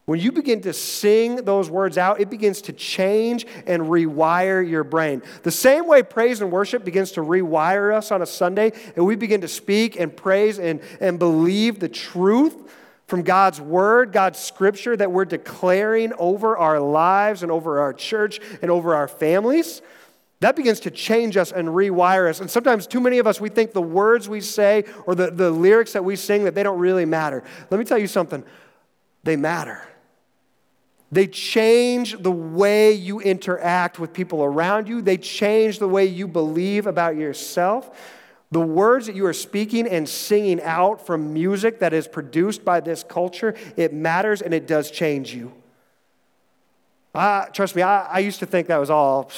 When 0.09 0.19
you 0.19 0.31
begin 0.31 0.61
to 0.61 0.73
sing 0.73 1.35
those 1.35 1.69
words 1.69 1.95
out, 1.95 2.19
it 2.19 2.31
begins 2.31 2.63
to 2.63 2.73
change 2.73 3.45
and 3.67 3.83
rewire 3.83 4.67
your 4.67 4.83
brain. 4.83 5.21
The 5.43 5.51
same 5.51 5.85
way 5.85 6.01
praise 6.01 6.41
and 6.41 6.51
worship 6.51 6.83
begins 6.83 7.11
to 7.11 7.21
rewire 7.21 7.93
us 7.93 8.11
on 8.11 8.23
a 8.23 8.25
Sunday, 8.25 8.71
and 8.95 9.05
we 9.05 9.15
begin 9.15 9.41
to 9.41 9.47
speak 9.47 9.99
and 9.99 10.15
praise 10.15 10.57
and, 10.57 10.81
and 10.99 11.19
believe 11.19 11.79
the 11.79 11.89
truth 11.89 12.71
from 13.05 13.21
God's 13.21 13.61
word, 13.61 14.11
God's 14.11 14.39
scripture 14.39 14.97
that 14.97 15.11
we're 15.11 15.25
declaring 15.25 16.11
over 16.17 16.57
our 16.57 16.79
lives 16.79 17.43
and 17.43 17.51
over 17.51 17.79
our 17.79 17.93
church 17.93 18.39
and 18.63 18.71
over 18.71 18.95
our 18.95 19.07
families. 19.07 19.83
That 20.41 20.55
begins 20.55 20.79
to 20.81 20.91
change 20.91 21.35
us 21.35 21.51
and 21.51 21.67
rewire 21.67 22.29
us. 22.29 22.39
And 22.39 22.49
sometimes, 22.49 22.87
too 22.87 23.01
many 23.01 23.19
of 23.19 23.27
us, 23.27 23.41
we 23.41 23.49
think 23.49 23.73
the 23.73 23.81
words 23.81 24.29
we 24.29 24.39
say 24.39 24.85
or 25.05 25.13
the, 25.13 25.31
the 25.31 25.51
lyrics 25.51 25.93
that 25.93 26.05
we 26.05 26.15
sing 26.15 26.45
that 26.45 26.55
they 26.55 26.63
don't 26.63 26.79
really 26.79 27.05
matter. 27.05 27.43
Let 27.69 27.77
me 27.77 27.85
tell 27.85 27.97
you 27.97 28.07
something 28.07 28.43
they 29.23 29.35
matter. 29.35 29.85
They 31.11 31.27
change 31.27 32.21
the 32.21 32.31
way 32.31 32.93
you 32.93 33.19
interact 33.19 33.99
with 33.99 34.13
people 34.13 34.43
around 34.43 34.87
you. 34.87 35.01
They 35.01 35.17
change 35.17 35.79
the 35.79 35.87
way 35.87 36.05
you 36.05 36.27
believe 36.27 36.87
about 36.87 37.15
yourself. 37.17 38.15
The 38.51 38.59
words 38.59 39.07
that 39.07 39.15
you 39.15 39.25
are 39.25 39.33
speaking 39.33 39.87
and 39.87 40.07
singing 40.07 40.61
out 40.61 41.05
from 41.05 41.33
music 41.33 41.79
that 41.79 41.93
is 41.93 42.07
produced 42.07 42.63
by 42.63 42.79
this 42.79 43.03
culture, 43.03 43.55
it 43.75 43.93
matters 43.93 44.41
and 44.41 44.53
it 44.53 44.67
does 44.67 44.89
change 44.89 45.33
you. 45.33 45.51
Uh, 47.13 47.45
trust 47.47 47.75
me, 47.75 47.81
I, 47.81 48.05
I 48.05 48.19
used 48.19 48.39
to 48.39 48.45
think 48.45 48.67
that 48.67 48.77
was 48.77 48.89
all 48.89 49.31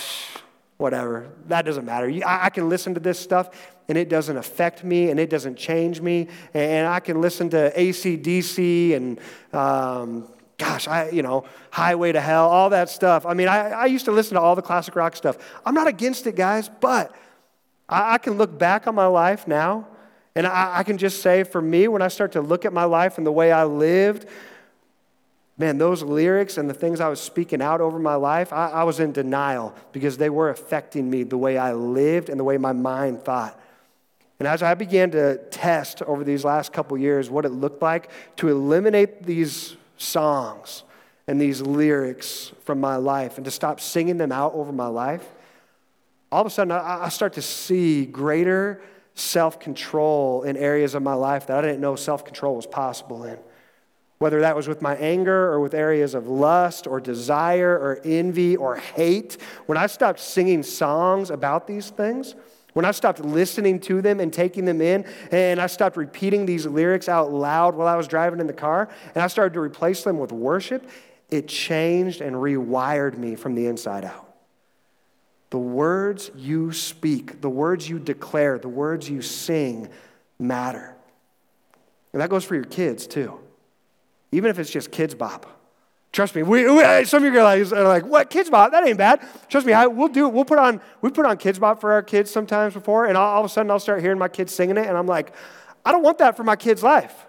whatever. 0.82 1.30
That 1.48 1.64
doesn't 1.64 1.86
matter. 1.86 2.12
I, 2.26 2.48
I 2.48 2.50
can 2.50 2.68
listen 2.68 2.96
to 2.96 3.00
this 3.00 3.20
stuff 3.20 3.52
and 3.88 3.98
it 3.98 4.10
doesn't 4.10 4.36
affect 4.36 4.84
me 4.84 5.12
and 5.12 5.20
it 5.20 5.30
doesn't 5.30 5.56
change 5.56 6.02
me. 6.02 6.28
And 6.54 6.88
I 6.88 7.00
can 7.00 7.22
listen 7.22 7.50
to 7.52 7.72
ACDC 7.76 8.96
and 8.96 9.20
um, 9.54 10.28
gosh, 10.58 10.88
I, 10.88 11.10
you 11.10 11.22
know, 11.22 11.46
Highway 11.70 12.12
to 12.12 12.20
Hell, 12.20 12.50
all 12.50 12.72
that 12.72 12.90
stuff. 12.90 13.26
I 13.26 13.36
mean, 13.36 13.48
I, 13.48 13.70
I 13.70 13.86
used 13.86 14.06
to 14.06 14.12
listen 14.12 14.36
to 14.36 14.42
all 14.42 14.56
the 14.56 14.62
classic 14.62 14.96
rock 14.96 15.16
stuff. 15.16 15.38
I'm 15.66 15.76
not 15.76 15.88
against 15.88 16.26
it, 16.26 16.36
guys, 16.36 16.70
but 16.80 17.16
I, 17.88 18.16
I 18.16 18.18
can 18.18 18.34
look 18.34 18.58
back 18.58 18.88
on 18.88 18.96
my 18.96 19.08
life 19.08 19.48
now, 19.48 19.88
and 20.36 20.48
I, 20.48 20.80
I 20.80 20.84
can 20.84 20.98
just 20.98 21.22
say 21.22 21.44
for 21.44 21.62
me, 21.62 21.88
when 21.88 22.02
I 22.02 22.08
start 22.08 22.32
to 22.34 22.42
look 22.42 22.66
at 22.66 22.74
my 22.74 22.86
life 22.86 23.18
and 23.18 23.28
the 23.28 23.32
way 23.32 23.52
I 23.52 23.66
lived, 23.66 24.28
man, 25.62 25.78
those 25.78 26.02
lyrics 26.02 26.58
and 26.58 26.68
the 26.68 26.74
things 26.74 27.00
I 27.00 27.08
was 27.08 27.22
speaking 27.22 27.62
out 27.62 27.82
over 27.82 28.00
my 28.00 28.16
life, 28.16 28.52
I, 28.52 28.70
I, 28.70 28.84
was 28.84 29.00
in 29.00 29.12
denial 29.12 29.76
because 29.92 30.18
they 30.18 30.30
were 30.30 30.50
affecting 30.50 31.08
me 31.08 31.22
the 31.22 31.38
way 31.38 31.56
I 31.56 31.74
lived 31.74 32.30
and 32.30 32.40
the 32.40 32.44
way 32.44 32.58
my 32.58 32.74
mind 32.74 33.22
thought. 33.22 33.58
And 34.40 34.48
as 34.48 34.64
I 34.64 34.74
began 34.74 35.12
to 35.12 35.38
test 35.52 36.02
over 36.02 36.24
these 36.24 36.44
last 36.44 36.74
couple 36.74 36.98
years 36.98 37.30
what 37.30 37.46
it 37.46 37.52
looked 37.52 37.80
like 37.80 38.10
to 38.38 38.50
eliminate 38.50 39.22
these 39.24 39.76
songs 39.98 40.82
and 41.28 41.40
these 41.40 41.62
lyrics 41.62 42.52
from 42.64 42.82
my 42.82 42.96
life 42.96 43.38
and 43.38 43.46
to 43.46 43.52
stop 43.52 43.80
singing 43.80 44.18
them 44.18 44.32
out 44.32 44.56
over 44.56 44.72
my 44.72 44.88
life, 44.88 45.30
all 46.32 46.42
of 46.42 46.48
a 46.48 46.50
sudden 46.50 46.72
I, 46.72 47.04
I 47.04 47.10
start 47.10 47.34
to 47.34 47.42
see 47.44 48.08
greater 48.08 48.82
self 49.14 49.60
control 49.60 50.42
in 50.42 50.58
areas 50.58 50.96
of 50.96 51.04
my 51.04 51.14
life 51.14 51.46
that 51.48 51.58
I 51.60 51.62
didn't 51.62 51.82
know 51.82 51.96
self 51.96 52.26
control 52.26 52.56
was 52.56 52.66
possible 52.66 53.26
in. 53.26 53.38
Whether 54.22 54.42
that 54.42 54.56
was 54.56 54.68
with 54.68 54.84
my 54.84 54.96
anger 54.98 55.52
or 55.52 55.60
with 55.60 55.74
areas 55.74 56.14
of 56.14 56.28
lust 56.28 56.86
or 56.86 57.00
desire 57.00 57.74
or 57.74 58.00
envy 58.06 58.56
or 58.56 58.76
hate, 58.76 59.38
when 59.66 59.80
I 59.80 59.88
stopped 59.88 60.20
singing 60.20 60.62
songs 60.62 61.32
about 61.32 61.66
these 61.66 61.90
things, 61.90 62.36
when 62.74 62.86
I 62.86 62.92
stopped 62.92 63.22
listening 63.22 63.80
to 63.80 64.00
them 64.00 64.20
and 64.20 64.32
taking 64.32 64.66
them 64.66 64.80
in, 64.80 65.06
and 65.32 65.60
I 65.60 65.66
stopped 65.66 65.98
repeating 65.98 66.46
these 66.46 66.68
lyrics 66.68 67.10
out 67.10 67.34
loud 67.34 67.74
while 67.74 67.88
I 67.88 67.96
was 67.96 68.08
driving 68.08 68.40
in 68.40 68.46
the 68.46 68.54
car, 68.54 68.90
and 69.16 69.24
I 69.24 69.26
started 69.26 69.56
to 69.56 69.60
replace 69.60 70.04
them 70.04 70.20
with 70.20 70.32
worship, 70.32 70.88
it 71.32 71.48
changed 71.48 72.22
and 72.22 72.36
rewired 72.36 73.18
me 73.18 73.34
from 73.34 73.56
the 73.56 73.66
inside 73.66 74.06
out. 74.06 74.36
The 75.50 75.58
words 75.58 76.30
you 76.36 76.74
speak, 76.74 77.42
the 77.42 77.50
words 77.50 77.90
you 77.90 77.98
declare, 77.98 78.60
the 78.60 78.70
words 78.70 79.10
you 79.10 79.24
sing 79.24 79.90
matter. 80.38 80.96
And 82.14 82.22
that 82.22 82.30
goes 82.30 82.46
for 82.46 82.54
your 82.54 82.66
kids 82.66 83.08
too, 83.08 83.40
even 84.32 84.50
if 84.50 84.60
it's 84.60 84.70
just 84.70 84.92
Kidz 84.92 85.18
Bop. 85.18 85.46
Trust 86.12 86.36
me, 86.36 86.44
we, 86.44 86.70
we, 86.70 86.84
uh, 86.84 87.06
some 87.06 87.24
of 87.24 87.34
you 87.34 87.40
guys 87.40 87.72
are 87.72 87.88
like, 87.88 88.06
what, 88.06 88.30
Kidz 88.30 88.52
Bop? 88.52 88.72
That 88.72 88.86
ain't 88.86 88.98
bad. 88.98 89.22
Trust 89.48 89.66
me, 89.66 89.72
I, 89.72 89.88
we'll 89.88 90.10
do 90.10 90.28
it. 90.28 90.34
We'll 90.34 90.44
put 90.44 90.60
on, 90.60 90.82
we 91.02 91.10
put 91.10 91.26
on 91.26 91.38
Kidz 91.38 91.60
Bop 91.60 91.80
for 91.80 91.94
our 91.94 92.04
kids 92.04 92.30
sometimes 92.30 92.74
before, 92.74 93.06
and 93.06 93.16
all, 93.18 93.36
all 93.36 93.40
of 93.40 93.46
a 93.46 93.50
sudden 93.50 93.72
I'll 93.72 93.80
start 93.80 94.02
hearing 94.02 94.20
my 94.20 94.28
kids 94.28 94.54
singing 94.54 94.78
it, 94.78 94.88
and 94.88 94.98
I'm 94.98 95.08
like, 95.08 95.34
I 95.86 95.92
don't 95.92 96.04
want 96.04 96.18
that 96.18 96.36
for 96.36 96.44
my 96.44 96.58
kid's 96.58 96.84
life. 96.84 97.26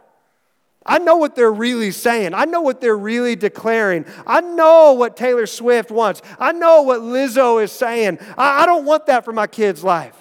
I 0.85 0.99
know 0.99 1.17
what 1.17 1.37
they're 1.37 1.53
really 1.53 1.93
saying. 1.93 2.35
I 2.35 2.45
know 2.45 2.61
what 2.61 2.81
they're 2.81 2.97
really 2.97 3.37
declaring. 3.37 4.05
I 4.27 4.41
know 4.41 4.95
what 4.95 5.17
Taylor 5.17 5.47
Swift 5.47 5.93
wants. 5.93 6.23
I 6.41 6.51
know 6.51 6.83
what 6.83 7.03
Lizzo 7.03 7.63
is 7.63 7.71
saying. 7.71 8.19
I, 8.37 8.65
I 8.65 8.67
don't 8.67 8.85
want 8.85 9.07
that 9.07 9.25
for 9.25 9.33
my 9.33 9.47
kid's 9.47 9.85
life. 9.85 10.17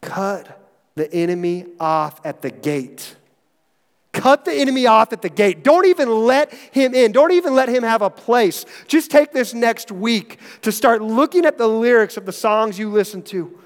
Cut 0.00 0.67
the 0.98 1.12
enemy 1.12 1.64
off 1.80 2.20
at 2.24 2.42
the 2.42 2.50
gate. 2.50 3.16
Cut 4.12 4.44
the 4.44 4.52
enemy 4.52 4.86
off 4.86 5.12
at 5.12 5.22
the 5.22 5.28
gate. 5.28 5.62
Don't 5.62 5.86
even 5.86 6.10
let 6.26 6.52
him 6.52 6.94
in. 6.94 7.12
Don't 7.12 7.32
even 7.32 7.54
let 7.54 7.68
him 7.68 7.82
have 7.82 8.02
a 8.02 8.10
place. 8.10 8.64
Just 8.88 9.10
take 9.10 9.32
this 9.32 9.54
next 9.54 9.92
week 9.92 10.38
to 10.62 10.72
start 10.72 11.00
looking 11.00 11.46
at 11.46 11.56
the 11.56 11.68
lyrics 11.68 12.16
of 12.16 12.26
the 12.26 12.32
songs 12.32 12.78
you 12.78 12.90
listen 12.90 13.22
to. 13.22 13.58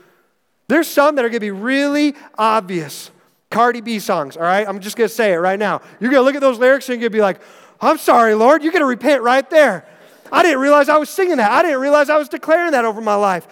There's 0.68 0.88
some 0.88 1.16
that 1.16 1.24
are 1.24 1.28
going 1.28 1.40
to 1.40 1.40
be 1.40 1.50
really 1.50 2.14
obvious. 2.36 3.10
Cardi 3.50 3.80
B 3.80 3.98
songs, 3.98 4.36
all 4.36 4.42
right? 4.42 4.66
I'm 4.66 4.80
just 4.80 4.96
going 4.96 5.08
to 5.08 5.14
say 5.14 5.32
it 5.32 5.36
right 5.36 5.58
now. 5.58 5.80
You're 6.00 6.10
going 6.10 6.20
to 6.20 6.24
look 6.24 6.34
at 6.34 6.40
those 6.40 6.58
lyrics 6.58 6.88
and 6.88 7.00
you're 7.00 7.08
going 7.08 7.12
to 7.12 7.16
be 7.18 7.22
like, 7.22 7.40
I'm 7.80 7.98
sorry, 7.98 8.34
Lord. 8.34 8.62
You're 8.62 8.72
going 8.72 8.82
to 8.82 8.86
repent 8.86 9.22
right 9.22 9.48
there. 9.48 9.86
I 10.30 10.42
didn't 10.42 10.60
realize 10.60 10.88
I 10.88 10.96
was 10.96 11.10
singing 11.10 11.36
that. 11.36 11.50
I 11.50 11.62
didn't 11.62 11.80
realize 11.80 12.10
I 12.10 12.16
was 12.16 12.28
declaring 12.28 12.72
that 12.72 12.84
over 12.84 13.00
my 13.00 13.14
life. 13.14 13.46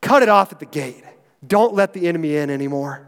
Cut 0.00 0.22
it 0.22 0.28
off 0.28 0.52
at 0.52 0.58
the 0.58 0.66
gate. 0.66 1.02
Don't 1.46 1.74
let 1.74 1.92
the 1.92 2.08
enemy 2.08 2.36
in 2.36 2.50
anymore. 2.50 3.06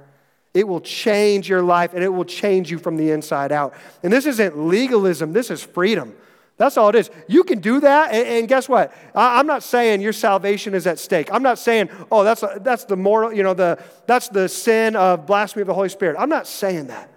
It 0.58 0.66
will 0.66 0.80
change 0.80 1.48
your 1.48 1.62
life 1.62 1.94
and 1.94 2.02
it 2.02 2.08
will 2.08 2.24
change 2.24 2.68
you 2.68 2.78
from 2.80 2.96
the 2.96 3.12
inside 3.12 3.52
out. 3.52 3.74
And 4.02 4.12
this 4.12 4.26
isn't 4.26 4.58
legalism, 4.58 5.32
this 5.32 5.52
is 5.52 5.62
freedom. 5.62 6.16
That's 6.56 6.76
all 6.76 6.88
it 6.88 6.96
is. 6.96 7.12
You 7.28 7.44
can 7.44 7.60
do 7.60 7.78
that, 7.78 8.12
and, 8.12 8.26
and 8.26 8.48
guess 8.48 8.68
what? 8.68 8.92
I, 9.14 9.38
am 9.38 9.46
not 9.46 9.62
saying 9.62 10.00
your 10.00 10.12
salvation 10.12 10.74
is 10.74 10.88
at 10.88 10.98
stake. 10.98 11.32
I'm 11.32 11.44
not 11.44 11.60
saying, 11.60 11.90
oh, 12.10 12.24
that's, 12.24 12.42
a, 12.42 12.58
that's 12.60 12.86
the 12.86 12.96
moral, 12.96 13.32
you 13.32 13.44
know, 13.44 13.54
the, 13.54 13.80
that's 14.08 14.28
the 14.28 14.48
sin 14.48 14.96
of 14.96 15.24
blasphemy 15.24 15.60
of 15.60 15.68
the 15.68 15.74
Holy 15.74 15.88
Spirit. 15.88 16.16
I'm 16.18 16.28
not 16.28 16.48
saying 16.48 16.88
that. 16.88 17.08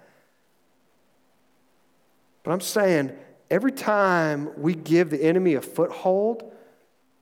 But 2.44 2.52
I'm 2.52 2.60
saying 2.60 3.10
every 3.50 3.72
time 3.72 4.50
we 4.56 4.76
give 4.76 5.10
the 5.10 5.20
enemy 5.20 5.54
a 5.54 5.60
foothold, 5.60 6.44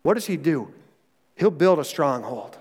what 0.03 0.13
does 0.13 0.27
he 0.27 0.37
do? 0.37 0.71
He'll 1.37 1.51
build 1.51 1.79
a 1.79 1.85
stronghold. 1.85 2.59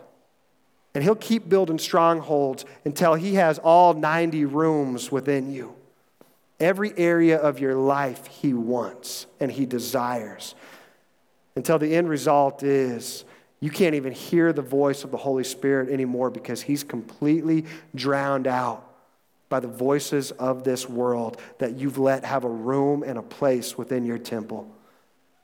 And 0.96 1.04
he'll 1.04 1.16
keep 1.16 1.48
building 1.48 1.78
strongholds 1.78 2.66
until 2.84 3.14
he 3.14 3.36
has 3.36 3.60
all 3.60 3.94
90 3.94 4.46
rooms 4.46 5.12
within 5.12 5.52
you. 5.52 5.76
Every 6.60 6.98
area 6.98 7.38
of 7.38 7.60
your 7.60 7.76
life 7.76 8.26
he 8.28 8.54
wants 8.54 9.28
and 9.40 9.52
he 9.52 9.66
desires. 9.66 10.56
Until 11.56 11.80
the 11.80 11.96
end 11.96 12.10
result 12.10 12.64
is 12.64 13.24
you 13.60 13.70
can't 13.70 13.96
even 13.96 14.14
hear 14.14 14.52
the 14.52 14.62
voice 14.62 15.04
of 15.04 15.12
the 15.12 15.18
Holy 15.18 15.44
Spirit 15.44 15.90
anymore 15.90 16.30
because 16.30 16.62
he's 16.62 16.84
completely 16.84 17.66
drowned 17.94 18.48
out 18.48 18.86
by 19.50 19.60
the 19.60 19.68
voices 19.68 20.32
of 20.32 20.64
this 20.64 20.88
world 20.88 21.42
that 21.58 21.76
you've 21.76 21.98
let 21.98 22.24
have 22.24 22.44
a 22.44 22.50
room 22.50 23.04
and 23.04 23.18
a 23.18 23.22
place 23.22 23.78
within 23.78 24.06
your 24.06 24.18
temple. 24.18 24.70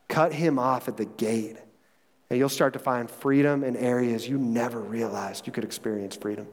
Cut 0.07 0.31
him 0.31 0.59
off 0.59 0.87
at 0.87 0.97
the 0.97 1.05
gate. 1.05 1.57
And 2.29 2.39
you'll 2.39 2.49
start 2.49 2.73
to 2.73 2.79
find 2.79 3.09
freedom 3.09 3.63
in 3.63 3.75
areas 3.75 4.27
you 4.27 4.37
never 4.37 4.79
realized 4.79 5.45
you 5.45 5.53
could 5.53 5.63
experience 5.63 6.15
freedom. 6.15 6.47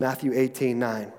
Matthew 0.00 0.32
18, 0.34 0.78
9. 0.78 1.12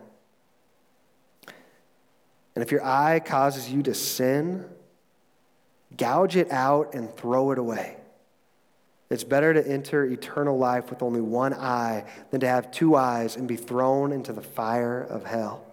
And 2.56 2.63
if 2.63 2.71
your 2.71 2.86
eye 2.86 3.19
causes 3.19 3.69
you 3.69 3.84
to 3.84 3.93
sin, 3.93 4.65
gouge 5.98 6.36
it 6.36 6.52
out 6.52 6.93
and 6.93 7.13
throw 7.15 7.52
it 7.52 7.58
away. 7.58 7.98
It's 9.10 9.24
better 9.24 9.54
to 9.54 9.65
enter 9.65 10.04
eternal 10.04 10.58
life 10.58 10.89
with 10.89 11.04
only 11.04 11.21
one 11.21 11.54
eye 11.54 12.06
than 12.32 12.41
to 12.41 12.48
have 12.48 12.71
two 12.71 12.95
eyes 12.95 13.36
and 13.36 13.48
be 13.48 13.56
thrown 13.56 14.12
into 14.12 14.34
the 14.34 14.41
fire 14.41 15.02
of 15.02 15.26
hell. 15.26 15.63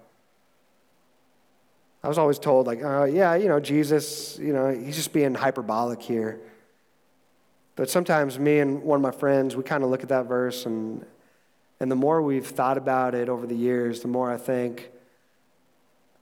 I 2.04 2.08
was 2.08 2.18
always 2.18 2.38
told, 2.38 2.66
like, 2.66 2.82
uh, 2.82 3.04
yeah, 3.04 3.36
you 3.36 3.48
know, 3.48 3.60
Jesus, 3.60 4.38
you 4.38 4.52
know, 4.52 4.70
he's 4.70 4.96
just 4.96 5.12
being 5.12 5.34
hyperbolic 5.34 6.02
here. 6.02 6.40
But 7.76 7.88
sometimes 7.90 8.38
me 8.38 8.58
and 8.58 8.82
one 8.82 8.96
of 8.96 9.02
my 9.02 9.12
friends, 9.12 9.54
we 9.54 9.62
kind 9.62 9.84
of 9.84 9.90
look 9.90 10.02
at 10.02 10.08
that 10.08 10.26
verse, 10.26 10.66
and, 10.66 11.06
and 11.78 11.90
the 11.90 11.96
more 11.96 12.20
we've 12.20 12.46
thought 12.46 12.76
about 12.76 13.14
it 13.14 13.28
over 13.28 13.46
the 13.46 13.54
years, 13.54 14.00
the 14.00 14.08
more 14.08 14.32
I 14.32 14.36
think, 14.36 14.90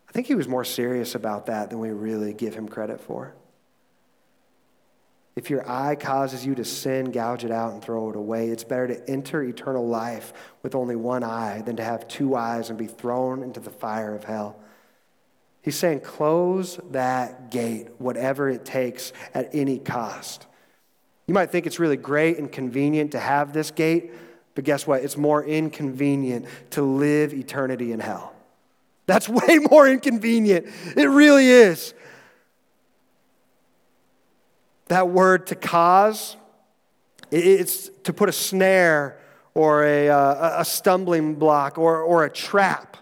I 0.08 0.12
think 0.12 0.26
he 0.26 0.34
was 0.34 0.48
more 0.48 0.64
serious 0.64 1.14
about 1.14 1.46
that 1.46 1.70
than 1.70 1.78
we 1.78 1.90
really 1.90 2.34
give 2.34 2.54
him 2.54 2.68
credit 2.68 3.00
for. 3.00 3.34
If 5.36 5.48
your 5.48 5.68
eye 5.70 5.94
causes 5.94 6.44
you 6.44 6.54
to 6.56 6.64
sin, 6.64 7.12
gouge 7.12 7.44
it 7.44 7.50
out 7.50 7.72
and 7.72 7.82
throw 7.82 8.10
it 8.10 8.16
away. 8.16 8.48
It's 8.48 8.64
better 8.64 8.88
to 8.88 9.08
enter 9.08 9.42
eternal 9.42 9.86
life 9.86 10.34
with 10.62 10.74
only 10.74 10.96
one 10.96 11.24
eye 11.24 11.62
than 11.64 11.76
to 11.76 11.84
have 11.84 12.06
two 12.08 12.36
eyes 12.36 12.68
and 12.68 12.78
be 12.78 12.86
thrown 12.86 13.42
into 13.42 13.60
the 13.60 13.70
fire 13.70 14.14
of 14.14 14.24
hell. 14.24 14.56
He's 15.62 15.76
saying, 15.76 16.00
close 16.00 16.78
that 16.90 17.50
gate, 17.50 17.88
whatever 17.98 18.48
it 18.48 18.64
takes 18.64 19.12
at 19.34 19.54
any 19.54 19.78
cost. 19.78 20.46
You 21.26 21.34
might 21.34 21.50
think 21.50 21.66
it's 21.66 21.78
really 21.78 21.96
great 21.96 22.38
and 22.38 22.50
convenient 22.50 23.12
to 23.12 23.20
have 23.20 23.52
this 23.52 23.70
gate, 23.70 24.12
but 24.54 24.64
guess 24.64 24.86
what? 24.86 25.02
It's 25.02 25.16
more 25.16 25.44
inconvenient 25.44 26.46
to 26.70 26.82
live 26.82 27.34
eternity 27.34 27.92
in 27.92 28.00
hell. 28.00 28.32
That's 29.06 29.28
way 29.28 29.58
more 29.70 29.88
inconvenient. 29.88 30.66
It 30.96 31.06
really 31.06 31.48
is. 31.48 31.94
That 34.88 35.08
word 35.08 35.46
to 35.48 35.54
cause, 35.54 36.36
it's 37.30 37.90
to 38.04 38.12
put 38.12 38.28
a 38.28 38.32
snare 38.32 39.20
or 39.54 39.84
a, 39.84 40.08
uh, 40.08 40.60
a 40.62 40.64
stumbling 40.64 41.36
block 41.36 41.78
or, 41.78 42.02
or 42.02 42.24
a 42.24 42.30
trap. 42.30 42.96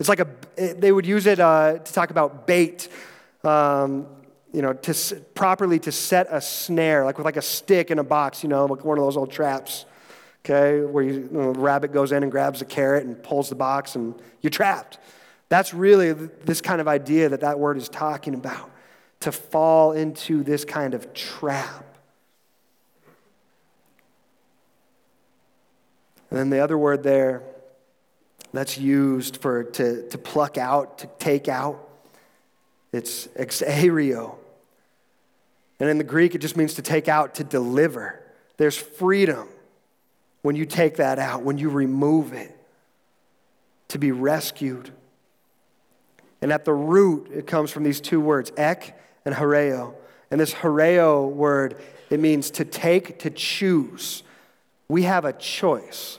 It's 0.00 0.08
like 0.08 0.20
a, 0.20 0.74
they 0.74 0.90
would 0.90 1.04
use 1.04 1.26
it 1.26 1.38
uh, 1.38 1.78
to 1.78 1.92
talk 1.92 2.10
about 2.10 2.46
bait, 2.46 2.88
um, 3.44 4.06
you 4.50 4.62
know, 4.62 4.72
to 4.72 5.16
properly 5.34 5.78
to 5.80 5.92
set 5.92 6.26
a 6.30 6.40
snare, 6.40 7.04
like 7.04 7.18
with 7.18 7.26
like 7.26 7.36
a 7.36 7.42
stick 7.42 7.90
in 7.90 7.98
a 7.98 8.02
box, 8.02 8.42
you 8.42 8.48
know, 8.48 8.64
like 8.64 8.82
one 8.82 8.96
of 8.96 9.04
those 9.04 9.18
old 9.18 9.30
traps, 9.30 9.84
okay, 10.42 10.80
where 10.80 11.04
you, 11.04 11.12
you 11.12 11.28
know, 11.30 11.52
the 11.52 11.60
rabbit 11.60 11.92
goes 11.92 12.12
in 12.12 12.22
and 12.22 12.32
grabs 12.32 12.62
a 12.62 12.64
carrot 12.64 13.04
and 13.04 13.22
pulls 13.22 13.50
the 13.50 13.54
box 13.54 13.94
and 13.94 14.14
you're 14.40 14.50
trapped. 14.50 14.98
That's 15.50 15.74
really 15.74 16.12
this 16.12 16.62
kind 16.62 16.80
of 16.80 16.88
idea 16.88 17.28
that 17.28 17.42
that 17.42 17.58
word 17.58 17.76
is 17.76 17.90
talking 17.90 18.32
about, 18.32 18.70
to 19.20 19.30
fall 19.30 19.92
into 19.92 20.42
this 20.42 20.64
kind 20.64 20.94
of 20.94 21.12
trap. 21.12 21.84
And 26.30 26.38
then 26.38 26.48
the 26.48 26.60
other 26.60 26.78
word 26.78 27.02
there 27.02 27.42
that's 28.52 28.78
used 28.78 29.36
for 29.36 29.64
to, 29.64 30.08
to 30.08 30.18
pluck 30.18 30.58
out, 30.58 30.98
to 30.98 31.08
take 31.18 31.48
out. 31.48 31.88
It's 32.92 33.28
exario. 33.28 34.36
And 35.78 35.88
in 35.88 35.98
the 35.98 36.04
Greek, 36.04 36.34
it 36.34 36.38
just 36.38 36.56
means 36.56 36.74
to 36.74 36.82
take 36.82 37.08
out, 37.08 37.36
to 37.36 37.44
deliver. 37.44 38.20
There's 38.56 38.76
freedom 38.76 39.48
when 40.42 40.56
you 40.56 40.66
take 40.66 40.96
that 40.96 41.18
out, 41.18 41.42
when 41.42 41.58
you 41.58 41.70
remove 41.70 42.32
it, 42.32 42.56
to 43.88 43.98
be 43.98 44.12
rescued. 44.12 44.90
And 46.42 46.52
at 46.52 46.64
the 46.64 46.72
root, 46.72 47.30
it 47.32 47.46
comes 47.46 47.70
from 47.70 47.82
these 47.82 48.00
two 48.00 48.20
words, 48.20 48.52
ek 48.56 48.98
and 49.24 49.34
horeo. 49.34 49.94
And 50.30 50.40
this 50.40 50.54
horeo 50.54 51.30
word, 51.30 51.76
it 52.08 52.20
means 52.20 52.50
to 52.52 52.64
take, 52.64 53.18
to 53.20 53.30
choose. 53.30 54.22
We 54.88 55.02
have 55.02 55.24
a 55.24 55.32
choice. 55.32 56.18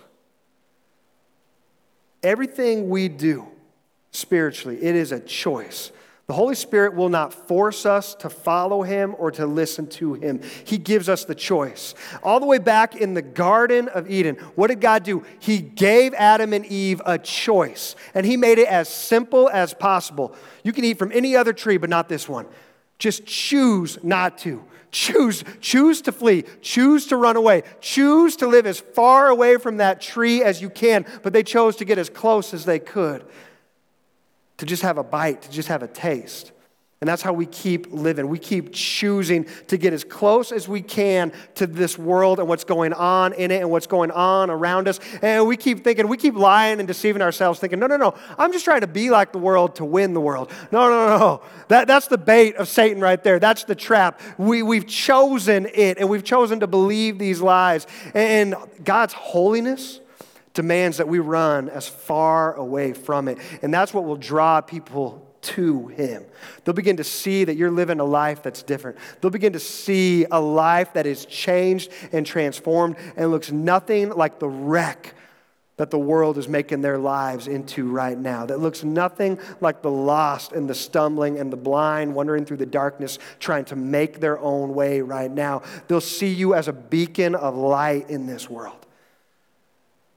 Everything 2.24 2.90
we 2.90 3.08
do 3.08 3.48
spiritually, 4.12 4.78
it 4.82 4.96
is 4.96 5.12
a 5.12 5.20
choice. 5.20 5.92
The 6.28 6.34
Holy 6.34 6.56
Spirit 6.56 6.94
will 6.94 7.10
not 7.10 7.34
force 7.34 7.86
us 7.86 8.16
to 8.16 8.30
follow 8.30 8.84
him 8.84 9.16
or 9.18 9.32
to 9.32 9.46
listen 9.46 9.88
to 9.88 10.14
him. 10.14 10.40
He 10.64 10.78
gives 10.78 11.10
us 11.10 11.26
the 11.26 11.36
choice. 11.36 11.94
All 12.24 12.40
the 12.40 12.46
way 12.46 12.58
back 12.58 12.96
in 12.96 13.16
the 13.16 13.22
Garden 13.22 13.90
of 13.90 14.10
Eden, 14.10 14.36
what 14.56 14.68
did 14.68 14.80
God 14.80 15.04
do? 15.04 15.26
He 15.40 15.60
gave 15.60 16.14
Adam 16.14 16.54
and 16.54 16.66
Eve 16.66 17.02
a 17.06 17.18
choice, 17.18 17.98
and 18.14 18.26
he 18.26 18.38
made 18.38 18.60
it 18.60 18.68
as 18.70 18.88
simple 18.88 19.50
as 19.50 19.74
possible. 19.74 20.34
You 20.64 20.72
can 20.72 20.86
eat 20.86 20.98
from 20.98 21.12
any 21.12 21.36
other 21.36 21.52
tree, 21.52 21.76
but 21.76 21.90
not 21.90 22.08
this 22.08 22.30
one. 22.30 22.46
Just 23.02 23.26
choose 23.26 23.98
not 24.04 24.38
to. 24.40 24.64
Choose, 24.92 25.44
choose 25.60 26.04
to 26.04 26.12
flee, 26.12 26.44
choose 26.62 27.08
to 27.08 27.18
run 27.18 27.36
away, 27.36 27.64
choose 27.80 28.36
to 28.36 28.48
live 28.48 28.68
as 28.68 28.80
far 28.80 29.30
away 29.30 29.58
from 29.58 29.78
that 29.78 30.02
tree 30.02 30.44
as 30.44 30.62
you 30.62 30.70
can, 30.70 31.08
but 31.24 31.34
they 31.34 31.42
chose 31.42 31.78
to 31.78 31.86
get 31.86 31.98
as 31.98 32.10
close 32.10 32.54
as 32.54 32.64
they 32.66 32.78
could 32.78 33.26
to 34.58 34.68
just 34.68 34.84
have 34.84 35.00
a 35.00 35.04
bite, 35.04 35.42
to 35.42 35.50
just 35.50 35.70
have 35.70 35.82
a 35.82 35.88
taste. 35.88 36.52
And 37.02 37.08
that's 37.08 37.24
how 37.24 37.34
we 37.34 37.48
keep 37.48 37.92
living. 37.92 38.30
We 38.30 38.38
keep 38.38 38.74
choosing 38.74 39.48
to 39.70 39.78
get 39.78 39.92
as 39.92 40.04
close 40.04 40.52
as 40.52 40.68
we 40.68 40.84
can 40.84 41.34
to 41.56 41.66
this 41.66 41.98
world 41.98 42.38
and 42.38 42.48
what's 42.48 42.64
going 42.64 42.94
on 42.94 43.34
in 43.34 43.50
it 43.50 43.62
and 43.62 43.72
what's 43.72 43.88
going 43.88 44.12
on 44.12 44.52
around 44.52 44.88
us. 44.88 45.00
And 45.24 45.48
we 45.48 45.58
keep 45.58 45.84
thinking, 45.84 46.08
we 46.08 46.18
keep 46.18 46.36
lying 46.36 46.78
and 46.78 46.88
deceiving 46.88 47.24
ourselves, 47.24 47.60
thinking, 47.60 47.80
no, 47.80 47.88
no, 47.88 47.98
no, 47.98 48.14
I'm 48.38 48.52
just 48.52 48.66
trying 48.66 48.82
to 48.82 48.88
be 48.88 49.10
like 49.10 49.32
the 49.32 49.40
world 49.40 49.78
to 49.78 49.86
win 49.86 50.14
the 50.14 50.22
world. 50.22 50.52
No, 50.72 50.90
no, 50.90 51.18
no. 51.18 51.42
That, 51.70 51.88
that's 51.88 52.06
the 52.06 52.20
bait 52.20 52.58
of 52.58 52.68
Satan 52.68 53.02
right 53.02 53.24
there. 53.24 53.40
That's 53.40 53.64
the 53.64 53.74
trap. 53.74 54.22
We, 54.38 54.62
we've 54.62 54.86
chosen 54.86 55.66
it 55.74 55.98
and 55.98 56.08
we've 56.08 56.24
chosen 56.24 56.60
to 56.60 56.68
believe 56.68 57.18
these 57.18 57.42
lies. 57.42 57.88
And 58.14 58.54
God's 58.84 59.14
holiness, 59.14 60.00
demands 60.54 60.98
that 60.98 61.08
we 61.08 61.18
run 61.18 61.70
as 61.70 61.88
far 61.88 62.54
away 62.54 62.94
from 62.94 63.28
it. 63.28 63.40
And 63.64 63.74
that's 63.74 63.92
what 63.92 64.04
will 64.04 64.18
draw 64.18 64.62
people 64.62 65.31
to 65.42 65.88
Him. 65.88 66.26
They'll 66.64 66.74
begin 66.74 66.98
to 66.98 67.04
see 67.04 67.44
that 67.44 67.56
you're 67.56 67.72
living 67.72 68.00
a 68.00 68.06
life 68.06 68.44
that's 68.44 68.64
different. 68.64 68.98
They'll 69.20 69.32
begin 69.32 69.54
to 69.54 69.60
see 69.60 70.26
a 70.32 70.40
life 70.40 70.94
that 70.94 71.06
is 71.06 71.26
changed 71.26 71.92
and 72.12 72.26
transformed 72.26 72.96
and 73.16 73.32
looks 73.32 73.52
nothing 73.52 74.10
like 74.10 74.40
the 74.40 74.50
wreck 74.50 75.16
that 75.82 75.90
the 75.90 75.98
world 75.98 76.38
is 76.38 76.48
making 76.48 76.82
their 76.82 77.00
lives 77.00 77.48
into 77.48 77.90
right 77.90 78.18
now. 78.18 78.46
That 78.46 78.60
looks 78.60 78.84
nothing 78.84 79.40
like 79.62 79.82
the 79.82 79.90
lost 79.90 80.52
and 80.52 80.70
the 80.70 80.76
stumbling 80.76 81.40
and 81.40 81.52
the 81.52 81.58
blind 81.58 82.14
wandering 82.14 82.46
through 82.46 82.58
the 82.58 82.68
darkness 82.68 83.18
trying 83.40 83.66
to 83.66 83.76
make 83.76 84.20
their 84.20 84.38
own 84.38 84.76
way 84.76 85.02
right 85.02 85.32
now. 85.32 85.64
They'll 85.88 86.00
see 86.00 86.32
you 86.32 86.54
as 86.54 86.68
a 86.68 86.74
beacon 86.74 87.34
of 87.34 87.56
light 87.56 88.12
in 88.12 88.28
this 88.28 88.48
world. 88.48 88.86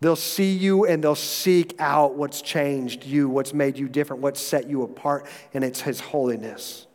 They'll 0.04 0.16
see 0.16 0.52
you 0.52 0.84
and 0.84 1.02
they'll 1.02 1.14
seek 1.14 1.76
out 1.80 2.14
what's 2.14 2.42
changed 2.42 3.06
you, 3.06 3.26
what's 3.26 3.54
made 3.54 3.78
you 3.78 3.88
different, 3.88 4.20
what's 4.20 4.38
set 4.38 4.68
you 4.68 4.82
apart, 4.82 5.24
and 5.54 5.64
it's 5.64 5.80
His 5.80 5.98
holiness. 5.98 6.86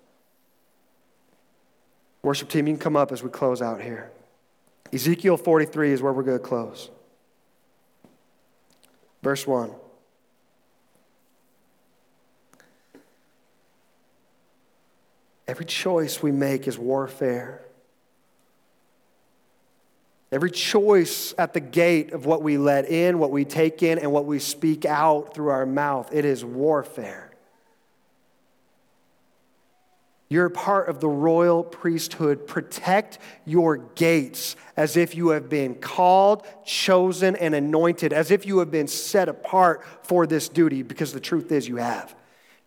Worship 2.22 2.50
team, 2.50 2.68
you 2.68 2.74
can 2.76 2.80
come 2.80 2.96
up 2.96 3.12
as 3.12 3.24
we 3.24 3.32
close 3.32 3.64
out 3.64 3.82
here. 3.82 4.12
Ezekiel 4.94 5.38
43 5.38 5.92
is 5.92 6.04
where 6.04 6.14
we're 6.14 6.22
going 6.22 6.38
to 6.38 6.44
close. 6.44 6.92
Verse 9.24 9.48
1. 9.48 9.72
Every 15.48 15.66
choice 15.66 16.22
we 16.22 16.32
make 16.32 16.68
is 16.68 16.78
warfare. 16.78 17.64
Every 20.32 20.52
choice 20.52 21.34
at 21.40 21.54
the 21.54 21.60
gate 21.60 22.14
of 22.14 22.26
what 22.26 22.44
we 22.44 22.58
let 22.58 22.86
in, 22.86 23.18
what 23.18 23.32
we 23.32 23.46
take 23.46 23.82
in, 23.82 23.98
and 23.98 24.12
what 24.12 24.26
we 24.26 24.38
speak 24.38 24.86
out 24.86 25.34
through 25.34 25.50
our 25.50 25.66
mouth, 25.66 26.14
it 26.14 26.24
is 26.24 26.46
warfare. 26.46 27.32
You're 30.32 30.46
a 30.46 30.52
part 30.52 30.90
of 30.90 31.00
the 31.00 31.10
royal 31.10 31.64
priesthood. 31.64 32.46
Protect 32.46 33.18
your 33.46 33.78
gates 33.78 34.56
as 34.78 34.96
if 34.96 35.16
you 35.16 35.30
have 35.30 35.50
been 35.50 35.74
called, 35.74 36.46
chosen, 36.64 37.36
and 37.36 37.56
anointed, 37.56 38.14
as 38.14 38.30
if 38.30 38.46
you 38.46 38.60
have 38.60 38.70
been 38.70 38.88
set 38.88 39.28
apart 39.28 39.84
for 40.04 40.28
this 40.28 40.48
duty, 40.48 40.84
because 40.84 41.14
the 41.14 41.20
truth 41.20 41.52
is 41.52 41.68
you 41.68 41.78
have. 41.78 42.16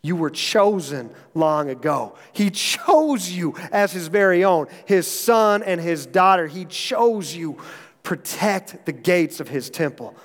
You 0.02 0.16
were 0.16 0.30
chosen 0.30 1.10
long 1.34 1.70
ago. 1.70 2.16
He 2.32 2.50
chose 2.50 3.30
you 3.30 3.54
as 3.70 3.92
his 3.92 4.08
very 4.08 4.44
own, 4.44 4.66
his 4.84 5.06
son 5.06 5.62
and 5.62 5.80
his 5.80 6.06
daughter. 6.06 6.48
He 6.48 6.64
chose 6.64 7.34
you. 7.34 7.58
Protect 8.02 8.84
the 8.84 8.92
gates 8.92 9.38
of 9.38 9.48
his 9.48 9.70
temple. 9.70 10.16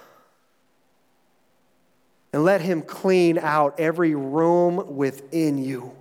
And 2.33 2.43
let 2.43 2.61
him 2.61 2.81
clean 2.81 3.37
out 3.37 3.79
every 3.79 4.15
room 4.15 4.95
within 4.95 5.59
you 5.59 5.91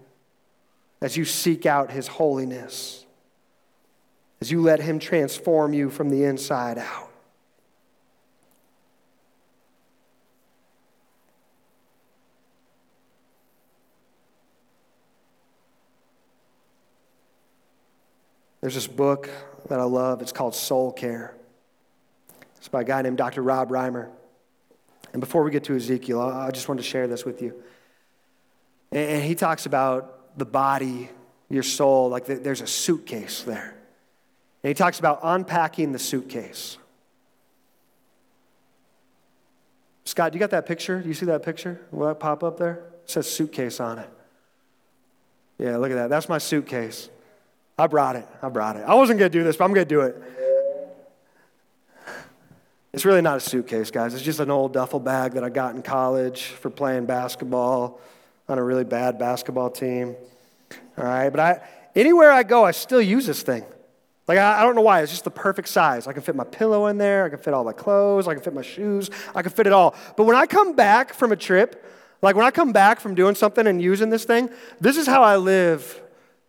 as 1.02 1.16
you 1.16 1.26
seek 1.26 1.66
out 1.66 1.90
his 1.90 2.08
holiness, 2.08 3.04
as 4.40 4.50
you 4.50 4.62
let 4.62 4.80
him 4.80 4.98
transform 4.98 5.74
you 5.74 5.90
from 5.90 6.08
the 6.08 6.24
inside 6.24 6.78
out. 6.78 7.10
There's 18.66 18.74
this 18.74 18.88
book 18.88 19.30
that 19.68 19.78
I 19.78 19.84
love. 19.84 20.20
It's 20.22 20.32
called 20.32 20.52
Soul 20.52 20.90
Care. 20.90 21.36
It's 22.56 22.66
by 22.66 22.80
a 22.80 22.84
guy 22.84 23.00
named 23.00 23.16
Dr. 23.16 23.40
Rob 23.40 23.70
Reimer. 23.70 24.08
And 25.12 25.20
before 25.20 25.44
we 25.44 25.52
get 25.52 25.62
to 25.64 25.76
Ezekiel, 25.76 26.20
I 26.20 26.50
just 26.50 26.68
wanted 26.68 26.82
to 26.82 26.88
share 26.88 27.06
this 27.06 27.24
with 27.24 27.42
you. 27.42 27.62
And 28.90 29.22
he 29.22 29.36
talks 29.36 29.66
about 29.66 30.36
the 30.36 30.44
body, 30.44 31.10
your 31.48 31.62
soul, 31.62 32.08
like 32.08 32.26
there's 32.26 32.60
a 32.60 32.66
suitcase 32.66 33.44
there. 33.44 33.76
And 34.64 34.68
he 34.68 34.74
talks 34.74 34.98
about 34.98 35.20
unpacking 35.22 35.92
the 35.92 36.00
suitcase. 36.00 36.76
Scott, 40.06 40.34
you 40.34 40.40
got 40.40 40.50
that 40.50 40.66
picture? 40.66 41.00
Do 41.00 41.06
you 41.06 41.14
see 41.14 41.26
that 41.26 41.44
picture? 41.44 41.82
Will 41.92 42.08
that 42.08 42.18
pop 42.18 42.42
up 42.42 42.58
there? 42.58 42.82
It 43.04 43.10
says 43.10 43.30
suitcase 43.30 43.78
on 43.78 44.00
it. 44.00 44.10
Yeah, 45.56 45.76
look 45.76 45.92
at 45.92 45.94
that. 45.94 46.10
That's 46.10 46.28
my 46.28 46.38
suitcase. 46.38 47.10
I 47.78 47.86
brought 47.86 48.16
it. 48.16 48.26
I 48.42 48.48
brought 48.48 48.76
it. 48.76 48.84
I 48.86 48.94
wasn't 48.94 49.18
going 49.18 49.30
to 49.30 49.38
do 49.38 49.44
this, 49.44 49.56
but 49.56 49.64
I'm 49.64 49.74
going 49.74 49.86
to 49.86 49.94
do 49.94 50.00
it. 50.00 50.16
It's 52.92 53.04
really 53.04 53.20
not 53.20 53.36
a 53.36 53.40
suitcase, 53.40 53.90
guys. 53.90 54.14
It's 54.14 54.22
just 54.22 54.40
an 54.40 54.50
old 54.50 54.72
duffel 54.72 55.00
bag 55.00 55.32
that 55.32 55.44
I 55.44 55.50
got 55.50 55.74
in 55.74 55.82
college 55.82 56.44
for 56.44 56.70
playing 56.70 57.04
basketball 57.04 58.00
on 58.48 58.58
a 58.58 58.62
really 58.62 58.84
bad 58.84 59.18
basketball 59.18 59.68
team. 59.68 60.16
All 60.96 61.04
right, 61.04 61.28
but 61.28 61.38
I, 61.38 61.60
anywhere 61.94 62.32
I 62.32 62.42
go, 62.42 62.64
I 62.64 62.70
still 62.70 63.02
use 63.02 63.26
this 63.26 63.42
thing. 63.42 63.64
Like, 64.26 64.38
I, 64.38 64.60
I 64.60 64.62
don't 64.62 64.74
know 64.74 64.80
why. 64.80 65.02
It's 65.02 65.12
just 65.12 65.24
the 65.24 65.30
perfect 65.30 65.68
size. 65.68 66.06
I 66.06 66.14
can 66.14 66.22
fit 66.22 66.34
my 66.34 66.44
pillow 66.44 66.86
in 66.86 66.96
there. 66.96 67.26
I 67.26 67.28
can 67.28 67.38
fit 67.38 67.52
all 67.52 67.64
my 67.64 67.74
clothes. 67.74 68.26
I 68.26 68.32
can 68.32 68.42
fit 68.42 68.54
my 68.54 68.62
shoes. 68.62 69.10
I 69.34 69.42
can 69.42 69.52
fit 69.52 69.66
it 69.66 69.74
all. 69.74 69.94
But 70.16 70.24
when 70.24 70.34
I 70.36 70.46
come 70.46 70.74
back 70.74 71.12
from 71.12 71.32
a 71.32 71.36
trip, 71.36 71.84
like 72.22 72.34
when 72.34 72.46
I 72.46 72.50
come 72.50 72.72
back 72.72 73.00
from 73.00 73.14
doing 73.14 73.34
something 73.34 73.66
and 73.66 73.82
using 73.82 74.08
this 74.08 74.24
thing, 74.24 74.48
this 74.80 74.96
is 74.96 75.06
how 75.06 75.22
I 75.22 75.36
live 75.36 76.00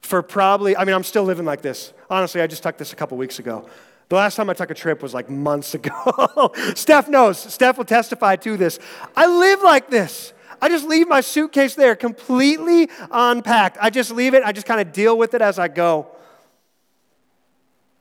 for 0.01 0.21
probably, 0.21 0.75
I 0.77 0.85
mean, 0.85 0.95
I'm 0.95 1.03
still 1.03 1.23
living 1.23 1.45
like 1.45 1.61
this. 1.61 1.93
Honestly, 2.09 2.41
I 2.41 2.47
just 2.47 2.63
took 2.63 2.77
this 2.77 2.93
a 2.93 2.95
couple 2.95 3.17
weeks 3.17 3.39
ago. 3.39 3.67
The 4.09 4.15
last 4.15 4.35
time 4.35 4.49
I 4.49 4.53
took 4.53 4.71
a 4.71 4.73
trip 4.73 5.03
was 5.03 5.13
like 5.13 5.29
months 5.29 5.73
ago. 5.73 6.53
Steph 6.75 7.09
knows. 7.09 7.37
Steph 7.37 7.77
will 7.77 7.85
testify 7.85 8.37
to 8.37 8.55
this. 8.55 8.79
I 9.15 9.27
live 9.27 9.61
like 9.61 9.89
this. 9.89 10.33
I 10.61 10.69
just 10.69 10.87
leave 10.87 11.07
my 11.07 11.21
suitcase 11.21 11.75
there 11.75 11.95
completely 11.95 12.89
unpacked. 13.11 13.77
I 13.81 13.89
just 13.89 14.11
leave 14.11 14.33
it. 14.33 14.43
I 14.43 14.53
just 14.53 14.65
kind 14.65 14.81
of 14.81 14.93
deal 14.93 15.17
with 15.17 15.33
it 15.33 15.41
as 15.41 15.59
I 15.59 15.67
go. 15.67 16.07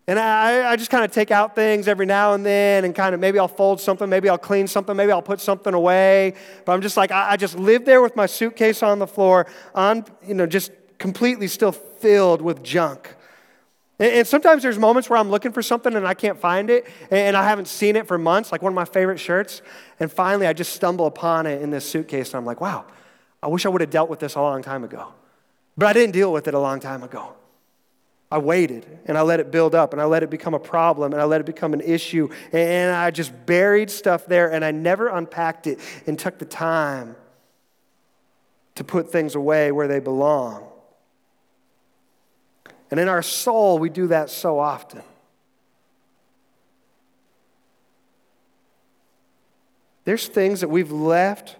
And 0.08 0.20
I, 0.20 0.70
I 0.70 0.76
just 0.76 0.90
kind 0.90 1.04
of 1.04 1.10
take 1.10 1.32
out 1.32 1.56
things 1.56 1.88
every 1.88 2.06
now 2.06 2.34
and 2.34 2.46
then 2.46 2.84
and 2.84 2.94
kind 2.94 3.12
of 3.12 3.20
maybe 3.20 3.40
I'll 3.40 3.48
fold 3.48 3.80
something, 3.80 4.08
maybe 4.08 4.28
I'll 4.28 4.38
clean 4.38 4.68
something, 4.68 4.96
maybe 4.96 5.10
I'll 5.10 5.20
put 5.20 5.40
something 5.40 5.74
away. 5.74 6.34
But 6.64 6.72
I'm 6.72 6.80
just 6.80 6.96
like, 6.96 7.10
I, 7.10 7.32
I 7.32 7.36
just 7.36 7.58
live 7.58 7.84
there 7.84 8.00
with 8.00 8.14
my 8.14 8.26
suitcase 8.26 8.84
on 8.84 9.00
the 9.00 9.06
floor, 9.08 9.48
on, 9.74 10.04
you 10.24 10.34
know, 10.34 10.46
just 10.46 10.70
completely 10.98 11.48
still 11.48 11.72
filled 11.72 12.42
with 12.42 12.62
junk. 12.62 13.14
And 13.98 14.26
sometimes 14.26 14.62
there's 14.62 14.78
moments 14.78 15.08
where 15.08 15.18
I'm 15.18 15.30
looking 15.30 15.52
for 15.52 15.62
something 15.62 15.94
and 15.94 16.06
I 16.06 16.12
can't 16.12 16.38
find 16.38 16.68
it, 16.68 16.86
and 17.10 17.34
I 17.34 17.44
haven't 17.48 17.66
seen 17.66 17.96
it 17.96 18.06
for 18.06 18.18
months, 18.18 18.52
like 18.52 18.60
one 18.60 18.72
of 18.72 18.74
my 18.74 18.84
favorite 18.84 19.18
shirts. 19.18 19.62
And 19.98 20.12
finally, 20.12 20.46
I 20.46 20.52
just 20.52 20.74
stumble 20.74 21.06
upon 21.06 21.46
it 21.46 21.62
in 21.62 21.70
this 21.70 21.88
suitcase, 21.88 22.28
and 22.28 22.36
I'm 22.36 22.44
like, 22.44 22.60
wow, 22.60 22.84
I 23.42 23.48
wish 23.48 23.64
I 23.64 23.70
would 23.70 23.80
have 23.80 23.90
dealt 23.90 24.10
with 24.10 24.18
this 24.18 24.34
a 24.34 24.40
long 24.40 24.62
time 24.62 24.84
ago. 24.84 25.14
But 25.78 25.86
I 25.86 25.92
didn't 25.94 26.12
deal 26.12 26.30
with 26.30 26.46
it 26.46 26.52
a 26.52 26.58
long 26.58 26.78
time 26.78 27.02
ago. 27.02 27.34
I 28.30 28.38
waited 28.38 28.84
and 29.06 29.16
I 29.16 29.20
let 29.20 29.38
it 29.38 29.52
build 29.52 29.74
up 29.74 29.92
and 29.92 30.02
I 30.02 30.04
let 30.04 30.24
it 30.24 30.30
become 30.30 30.52
a 30.52 30.58
problem 30.58 31.12
and 31.12 31.22
I 31.22 31.24
let 31.26 31.40
it 31.40 31.44
become 31.44 31.74
an 31.74 31.80
issue. 31.80 32.28
And 32.52 32.92
I 32.92 33.12
just 33.12 33.46
buried 33.46 33.88
stuff 33.88 34.26
there 34.26 34.52
and 34.52 34.64
I 34.64 34.72
never 34.72 35.08
unpacked 35.08 35.68
it 35.68 35.78
and 36.08 36.18
took 36.18 36.38
the 36.38 36.44
time 36.44 37.14
to 38.74 38.82
put 38.82 39.12
things 39.12 39.36
away 39.36 39.70
where 39.70 39.86
they 39.86 40.00
belong. 40.00 40.66
And 42.90 43.00
in 43.00 43.08
our 43.08 43.22
soul, 43.22 43.78
we 43.78 43.90
do 43.90 44.08
that 44.08 44.30
so 44.30 44.58
often. 44.58 45.02
There's 50.04 50.28
things 50.28 50.60
that 50.60 50.68
we've 50.68 50.92
left 50.92 51.56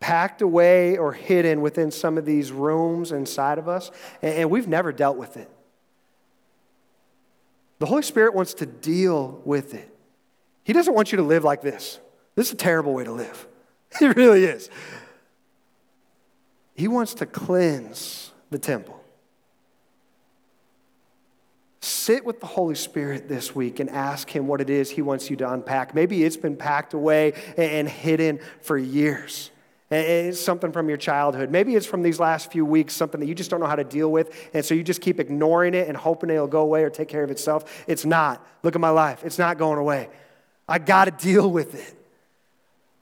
packed 0.00 0.40
away 0.40 0.96
or 0.96 1.12
hidden 1.12 1.60
within 1.60 1.90
some 1.90 2.16
of 2.16 2.24
these 2.24 2.50
rooms 2.50 3.12
inside 3.12 3.58
of 3.58 3.68
us, 3.68 3.90
and 4.22 4.50
we've 4.50 4.66
never 4.66 4.92
dealt 4.92 5.18
with 5.18 5.36
it. 5.36 5.50
The 7.78 7.86
Holy 7.86 8.02
Spirit 8.02 8.34
wants 8.34 8.54
to 8.54 8.66
deal 8.66 9.42
with 9.44 9.74
it. 9.74 9.94
He 10.64 10.72
doesn't 10.72 10.94
want 10.94 11.12
you 11.12 11.16
to 11.16 11.22
live 11.22 11.44
like 11.44 11.60
this. 11.60 12.00
This 12.34 12.48
is 12.48 12.52
a 12.54 12.56
terrible 12.56 12.94
way 12.94 13.04
to 13.04 13.12
live. 13.12 13.46
It 14.00 14.16
really 14.16 14.44
is. 14.44 14.70
He 16.74 16.86
wants 16.86 17.14
to 17.14 17.26
cleanse 17.26 18.30
the 18.50 18.58
temple. 18.58 19.02
Sit 22.00 22.24
with 22.24 22.40
the 22.40 22.46
Holy 22.46 22.76
Spirit 22.76 23.28
this 23.28 23.54
week 23.54 23.78
and 23.78 23.90
ask 23.90 24.30
Him 24.30 24.46
what 24.46 24.62
it 24.62 24.70
is 24.70 24.90
He 24.90 25.02
wants 25.02 25.28
you 25.28 25.36
to 25.36 25.52
unpack. 25.52 25.94
Maybe 25.94 26.24
it's 26.24 26.38
been 26.38 26.56
packed 26.56 26.94
away 26.94 27.34
and 27.58 27.86
hidden 27.86 28.40
for 28.62 28.78
years. 28.78 29.50
It's 29.90 30.40
something 30.40 30.72
from 30.72 30.88
your 30.88 30.96
childhood. 30.96 31.50
Maybe 31.50 31.74
it's 31.74 31.84
from 31.84 32.00
these 32.00 32.18
last 32.18 32.50
few 32.50 32.64
weeks, 32.64 32.96
something 32.96 33.20
that 33.20 33.26
you 33.26 33.34
just 33.34 33.50
don't 33.50 33.60
know 33.60 33.66
how 33.66 33.76
to 33.76 33.84
deal 33.84 34.10
with. 34.10 34.34
And 34.54 34.64
so 34.64 34.72
you 34.72 34.82
just 34.82 35.02
keep 35.02 35.20
ignoring 35.20 35.74
it 35.74 35.88
and 35.88 35.96
hoping 35.96 36.30
it'll 36.30 36.46
go 36.46 36.62
away 36.62 36.84
or 36.84 36.90
take 36.90 37.08
care 37.08 37.22
of 37.22 37.30
itself. 37.30 37.84
It's 37.86 38.06
not. 38.06 38.46
Look 38.62 38.74
at 38.74 38.80
my 38.80 38.88
life. 38.88 39.22
It's 39.22 39.38
not 39.38 39.58
going 39.58 39.78
away. 39.78 40.08
I 40.66 40.78
got 40.78 41.04
to 41.04 41.10
deal 41.10 41.50
with 41.50 41.74
it. 41.74 41.99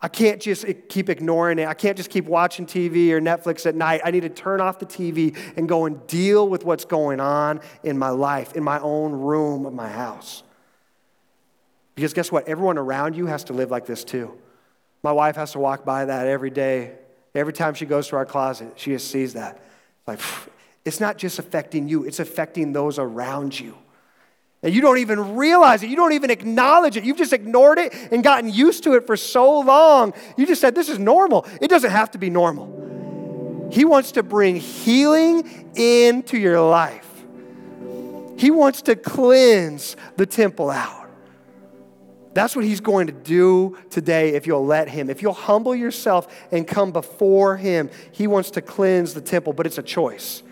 I 0.00 0.08
can't 0.08 0.40
just 0.40 0.64
keep 0.88 1.08
ignoring 1.08 1.58
it. 1.58 1.66
I 1.66 1.74
can't 1.74 1.96
just 1.96 2.10
keep 2.10 2.26
watching 2.26 2.66
TV 2.66 3.10
or 3.10 3.20
Netflix 3.20 3.66
at 3.66 3.74
night. 3.74 4.00
I 4.04 4.12
need 4.12 4.20
to 4.20 4.28
turn 4.28 4.60
off 4.60 4.78
the 4.78 4.86
TV 4.86 5.36
and 5.56 5.68
go 5.68 5.86
and 5.86 6.06
deal 6.06 6.48
with 6.48 6.64
what's 6.64 6.84
going 6.84 7.18
on 7.18 7.60
in 7.82 7.98
my 7.98 8.10
life, 8.10 8.54
in 8.54 8.62
my 8.62 8.78
own 8.78 9.12
room 9.12 9.66
of 9.66 9.72
my 9.72 9.88
house. 9.88 10.44
Because 11.96 12.14
guess 12.14 12.30
what? 12.30 12.46
Everyone 12.46 12.78
around 12.78 13.16
you 13.16 13.26
has 13.26 13.42
to 13.44 13.52
live 13.52 13.72
like 13.72 13.86
this 13.86 14.04
too. 14.04 14.38
My 15.02 15.10
wife 15.10 15.34
has 15.34 15.52
to 15.52 15.58
walk 15.58 15.84
by 15.84 16.04
that 16.04 16.28
every 16.28 16.50
day. 16.50 16.92
Every 17.34 17.52
time 17.52 17.74
she 17.74 17.84
goes 17.84 18.06
to 18.08 18.16
our 18.16 18.26
closet, 18.26 18.74
she 18.76 18.92
just 18.92 19.10
sees 19.10 19.32
that. 19.32 19.60
Like, 20.06 20.20
it's 20.84 21.00
not 21.00 21.18
just 21.18 21.40
affecting 21.40 21.88
you, 21.88 22.04
it's 22.04 22.20
affecting 22.20 22.72
those 22.72 23.00
around 23.00 23.58
you. 23.58 23.76
And 24.62 24.74
you 24.74 24.80
don't 24.80 24.98
even 24.98 25.36
realize 25.36 25.82
it. 25.82 25.90
You 25.90 25.96
don't 25.96 26.12
even 26.12 26.30
acknowledge 26.30 26.96
it. 26.96 27.04
You've 27.04 27.16
just 27.16 27.32
ignored 27.32 27.78
it 27.78 27.94
and 28.10 28.24
gotten 28.24 28.52
used 28.52 28.82
to 28.84 28.94
it 28.94 29.06
for 29.06 29.16
so 29.16 29.60
long. 29.60 30.12
You 30.36 30.46
just 30.46 30.60
said, 30.60 30.74
This 30.74 30.88
is 30.88 30.98
normal. 30.98 31.46
It 31.60 31.68
doesn't 31.68 31.90
have 31.90 32.10
to 32.12 32.18
be 32.18 32.28
normal. 32.28 33.68
He 33.70 33.84
wants 33.84 34.12
to 34.12 34.22
bring 34.22 34.56
healing 34.56 35.70
into 35.76 36.38
your 36.38 36.60
life, 36.60 37.08
He 38.36 38.50
wants 38.50 38.82
to 38.82 38.96
cleanse 38.96 39.96
the 40.16 40.26
temple 40.26 40.70
out. 40.70 40.98
That's 42.34 42.54
what 42.54 42.64
he's 42.64 42.80
going 42.80 43.08
to 43.08 43.12
do 43.12 43.76
today 43.90 44.34
if 44.34 44.46
you'll 44.46 44.64
let 44.64 44.88
him. 44.88 45.10
If 45.10 45.22
you'll 45.22 45.32
humble 45.32 45.74
yourself 45.74 46.32
and 46.52 46.68
come 46.68 46.92
before 46.92 47.56
him, 47.56 47.90
he 48.12 48.28
wants 48.28 48.52
to 48.52 48.62
cleanse 48.62 49.12
the 49.12 49.20
temple, 49.20 49.54
but 49.54 49.66
it's 49.66 49.78
a 49.78 49.82
choice. 49.82 50.44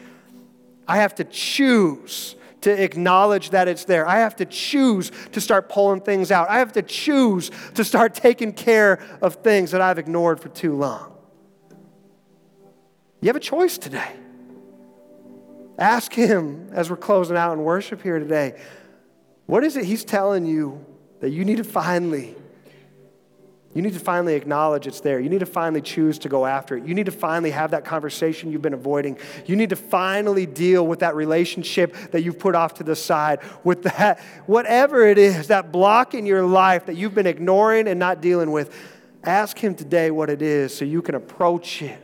I 0.89 0.97
have 0.97 1.15
to 1.17 1.25
choose 1.25 2.35
to 2.63 2.83
acknowledge 2.83 3.51
that 3.51 3.69
it's 3.69 3.85
there. 3.85 4.07
I 4.07 4.19
have 4.19 4.37
to 4.37 4.45
choose 4.45 5.13
to 5.33 5.41
start 5.41 5.69
pulling 5.69 6.01
things 6.01 6.31
out. 6.31 6.49
I 6.51 6.59
have 6.59 6.73
to 6.73 6.83
choose 6.83 7.51
to 7.75 7.85
start 7.85 8.15
taking 8.27 8.53
care 8.53 9.01
of 9.23 9.37
things 9.37 9.71
that 9.71 9.81
I've 9.81 9.99
ignored 9.99 10.41
for 10.41 10.49
too 10.49 10.75
long. 10.75 11.13
You 13.21 13.29
have 13.29 13.37
a 13.37 13.41
choice 13.41 13.79
today. 13.79 14.13
Ask 15.79 16.13
Him 16.13 16.69
as 16.73 16.91
we're 16.91 16.97
closing 16.97 17.37
out 17.37 17.53
in 17.53 17.63
worship 17.63 18.03
here 18.03 18.19
today 18.19 18.59
what 19.47 19.63
is 19.63 19.77
it 19.77 19.85
He's 19.85 20.05
telling 20.05 20.45
you 20.45 20.85
that 21.21 21.31
you 21.31 21.45
need 21.45 21.57
to 21.57 21.65
finally 21.65 22.37
you 23.77 23.83
need 23.83 23.93
to 23.93 24.01
finally 24.01 24.37
acknowledge 24.37 24.87
it's 24.87 25.01
there. 25.01 25.21
You 25.21 25.29
need 25.29 25.41
to 25.41 25.47
finally 25.47 25.83
choose 25.83 26.19
to 26.21 26.31
go 26.31 26.47
after 26.47 26.79
it. 26.79 26.87
You 26.87 26.95
need 26.95 27.05
to 27.07 27.13
finally 27.13 27.51
have 27.51 27.73
that 27.73 27.85
conversation 27.85 28.51
you've 28.51 28.63
been 28.63 28.73
avoiding. 28.73 29.19
You 29.45 29.55
need 29.55 29.69
to 29.69 29.77
finally 29.77 30.47
deal 30.47 30.87
with 30.87 31.01
that 31.01 31.15
relationship 31.15 31.95
that 32.13 32.23
you've 32.23 32.39
put 32.39 32.55
off 32.55 32.73
to 32.75 32.85
the 32.85 32.97
side, 32.97 33.41
with 33.65 33.83
that, 33.83 34.21
whatever 34.47 35.07
it 35.07 35.19
is, 35.19 35.49
that 35.49 35.73
block 35.73 36.15
in 36.15 36.25
your 36.25 36.43
life 36.43 36.87
that 36.87 36.97
you've 36.97 37.15
been 37.15 37.27
ignoring 37.27 37.87
and 37.87 38.01
not 38.01 38.23
dealing 38.23 38.51
with. 38.51 38.75
Ask 39.23 39.59
Him 39.59 39.75
today 39.75 40.11
what 40.11 40.31
it 40.31 40.41
is 40.41 40.75
so 40.75 40.87
you 40.87 41.03
can 41.03 41.15
approach 41.15 41.83
it 41.83 41.99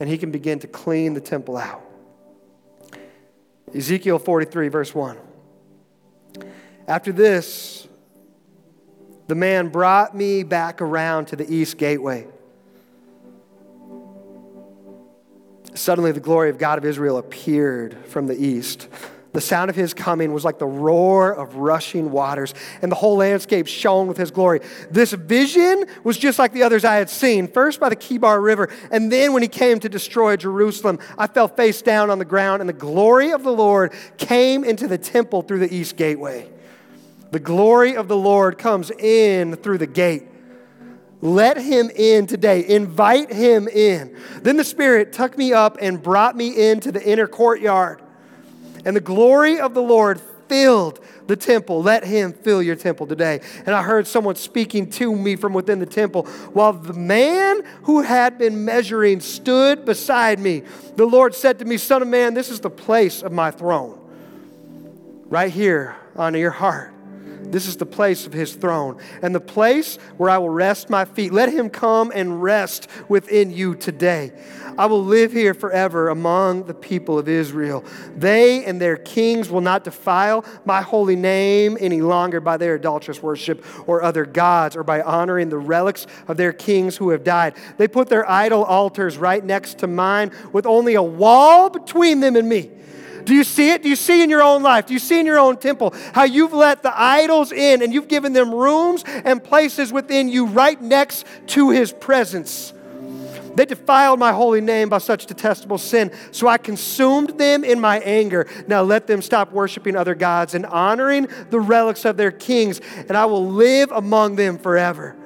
and 0.00 0.08
He 0.08 0.16
can 0.16 0.30
begin 0.30 0.60
to 0.60 0.66
clean 0.66 1.12
the 1.12 1.20
temple 1.20 1.58
out. 1.58 1.82
Ezekiel 3.74 4.18
43, 4.18 4.68
verse 4.68 4.94
1. 4.94 5.18
After 6.88 7.12
this, 7.12 7.81
the 9.32 9.36
man 9.36 9.68
brought 9.68 10.14
me 10.14 10.42
back 10.42 10.82
around 10.82 11.24
to 11.24 11.36
the 11.36 11.50
east 11.50 11.78
gateway. 11.78 12.26
Suddenly, 15.72 16.12
the 16.12 16.20
glory 16.20 16.50
of 16.50 16.58
God 16.58 16.76
of 16.76 16.84
Israel 16.84 17.16
appeared 17.16 17.96
from 18.04 18.26
the 18.26 18.36
east. 18.36 18.88
The 19.32 19.40
sound 19.40 19.70
of 19.70 19.74
his 19.74 19.94
coming 19.94 20.34
was 20.34 20.44
like 20.44 20.58
the 20.58 20.66
roar 20.66 21.32
of 21.32 21.56
rushing 21.56 22.10
waters, 22.10 22.52
and 22.82 22.92
the 22.92 22.96
whole 22.96 23.16
landscape 23.16 23.66
shone 23.68 24.06
with 24.06 24.18
his 24.18 24.30
glory. 24.30 24.60
This 24.90 25.14
vision 25.14 25.86
was 26.04 26.18
just 26.18 26.38
like 26.38 26.52
the 26.52 26.64
others 26.64 26.84
I 26.84 26.96
had 26.96 27.08
seen, 27.08 27.48
first 27.48 27.80
by 27.80 27.88
the 27.88 27.96
Kebar 27.96 28.42
River, 28.42 28.68
and 28.90 29.10
then 29.10 29.32
when 29.32 29.40
he 29.40 29.48
came 29.48 29.80
to 29.80 29.88
destroy 29.88 30.36
Jerusalem, 30.36 30.98
I 31.16 31.26
fell 31.26 31.48
face 31.48 31.80
down 31.80 32.10
on 32.10 32.18
the 32.18 32.26
ground, 32.26 32.60
and 32.60 32.68
the 32.68 32.74
glory 32.74 33.30
of 33.30 33.44
the 33.44 33.52
Lord 33.52 33.94
came 34.18 34.62
into 34.62 34.86
the 34.86 34.98
temple 34.98 35.40
through 35.40 35.60
the 35.60 35.74
east 35.74 35.96
gateway. 35.96 36.50
The 37.32 37.40
glory 37.40 37.96
of 37.96 38.08
the 38.08 38.16
Lord 38.16 38.58
comes 38.58 38.90
in 38.90 39.56
through 39.56 39.78
the 39.78 39.86
gate. 39.86 40.28
Let 41.22 41.56
him 41.56 41.90
in 41.94 42.26
today. 42.26 42.68
Invite 42.68 43.32
him 43.32 43.68
in. 43.68 44.14
Then 44.42 44.58
the 44.58 44.64
Spirit 44.64 45.14
took 45.14 45.38
me 45.38 45.54
up 45.54 45.78
and 45.80 46.02
brought 46.02 46.36
me 46.36 46.70
into 46.70 46.92
the 46.92 47.02
inner 47.02 47.26
courtyard. 47.26 48.02
And 48.84 48.94
the 48.94 49.00
glory 49.00 49.58
of 49.58 49.72
the 49.72 49.80
Lord 49.80 50.20
filled 50.48 51.00
the 51.26 51.36
temple. 51.36 51.82
Let 51.82 52.04
him 52.04 52.34
fill 52.34 52.62
your 52.62 52.76
temple 52.76 53.06
today. 53.06 53.40
And 53.64 53.74
I 53.74 53.82
heard 53.82 54.06
someone 54.06 54.34
speaking 54.34 54.90
to 54.90 55.16
me 55.16 55.36
from 55.36 55.54
within 55.54 55.78
the 55.78 55.86
temple 55.86 56.24
while 56.52 56.74
the 56.74 56.92
man 56.92 57.62
who 57.84 58.02
had 58.02 58.36
been 58.36 58.66
measuring 58.66 59.20
stood 59.20 59.86
beside 59.86 60.38
me. 60.38 60.64
The 60.96 61.06
Lord 61.06 61.34
said 61.34 61.58
to 61.60 61.64
me, 61.64 61.78
Son 61.78 62.02
of 62.02 62.08
man, 62.08 62.34
this 62.34 62.50
is 62.50 62.60
the 62.60 62.68
place 62.68 63.22
of 63.22 63.32
my 63.32 63.50
throne. 63.50 63.98
Right 65.30 65.50
here 65.50 65.96
on 66.14 66.34
your 66.34 66.50
heart. 66.50 66.91
This 67.50 67.66
is 67.66 67.76
the 67.76 67.86
place 67.86 68.26
of 68.26 68.32
his 68.32 68.54
throne 68.54 68.98
and 69.22 69.34
the 69.34 69.40
place 69.40 69.96
where 70.16 70.30
I 70.30 70.38
will 70.38 70.50
rest 70.50 70.88
my 70.90 71.04
feet. 71.04 71.32
Let 71.32 71.52
him 71.52 71.70
come 71.70 72.12
and 72.14 72.42
rest 72.42 72.88
within 73.08 73.50
you 73.50 73.74
today. 73.74 74.32
I 74.78 74.86
will 74.86 75.04
live 75.04 75.32
here 75.32 75.52
forever 75.54 76.08
among 76.08 76.64
the 76.64 76.74
people 76.74 77.18
of 77.18 77.28
Israel. 77.28 77.84
They 78.16 78.64
and 78.64 78.80
their 78.80 78.96
kings 78.96 79.50
will 79.50 79.60
not 79.60 79.84
defile 79.84 80.44
my 80.64 80.80
holy 80.80 81.16
name 81.16 81.76
any 81.80 82.00
longer 82.00 82.40
by 82.40 82.56
their 82.56 82.76
adulterous 82.76 83.22
worship 83.22 83.64
or 83.86 84.02
other 84.02 84.24
gods 84.24 84.76
or 84.76 84.82
by 84.82 85.02
honoring 85.02 85.50
the 85.50 85.58
relics 85.58 86.06
of 86.28 86.36
their 86.36 86.52
kings 86.52 86.96
who 86.96 87.10
have 87.10 87.24
died. 87.24 87.54
They 87.76 87.88
put 87.88 88.08
their 88.08 88.28
idol 88.30 88.64
altars 88.64 89.18
right 89.18 89.44
next 89.44 89.78
to 89.78 89.86
mine 89.86 90.32
with 90.52 90.66
only 90.66 90.94
a 90.94 91.02
wall 91.02 91.68
between 91.68 92.20
them 92.20 92.36
and 92.36 92.48
me. 92.48 92.70
Do 93.24 93.34
you 93.34 93.44
see 93.44 93.70
it? 93.70 93.82
Do 93.82 93.88
you 93.88 93.96
see 93.96 94.22
in 94.22 94.30
your 94.30 94.42
own 94.42 94.62
life? 94.62 94.86
Do 94.86 94.94
you 94.94 94.98
see 94.98 95.20
in 95.20 95.26
your 95.26 95.38
own 95.38 95.56
temple 95.56 95.94
how 96.12 96.24
you've 96.24 96.52
let 96.52 96.82
the 96.82 96.92
idols 96.98 97.52
in 97.52 97.82
and 97.82 97.92
you've 97.92 98.08
given 98.08 98.32
them 98.32 98.52
rooms 98.52 99.04
and 99.06 99.42
places 99.42 99.92
within 99.92 100.28
you 100.28 100.46
right 100.46 100.80
next 100.80 101.26
to 101.48 101.70
his 101.70 101.92
presence? 101.92 102.72
They 103.54 103.66
defiled 103.66 104.18
my 104.18 104.32
holy 104.32 104.62
name 104.62 104.88
by 104.88 104.98
such 104.98 105.26
detestable 105.26 105.78
sin, 105.78 106.10
so 106.30 106.48
I 106.48 106.56
consumed 106.56 107.38
them 107.38 107.64
in 107.64 107.80
my 107.80 107.98
anger. 108.00 108.46
Now 108.66 108.82
let 108.82 109.06
them 109.06 109.20
stop 109.20 109.52
worshiping 109.52 109.94
other 109.94 110.14
gods 110.14 110.54
and 110.54 110.64
honoring 110.64 111.28
the 111.50 111.60
relics 111.60 112.04
of 112.04 112.16
their 112.16 112.30
kings, 112.30 112.80
and 112.96 113.12
I 113.16 113.26
will 113.26 113.46
live 113.46 113.90
among 113.92 114.36
them 114.36 114.58
forever. 114.58 115.16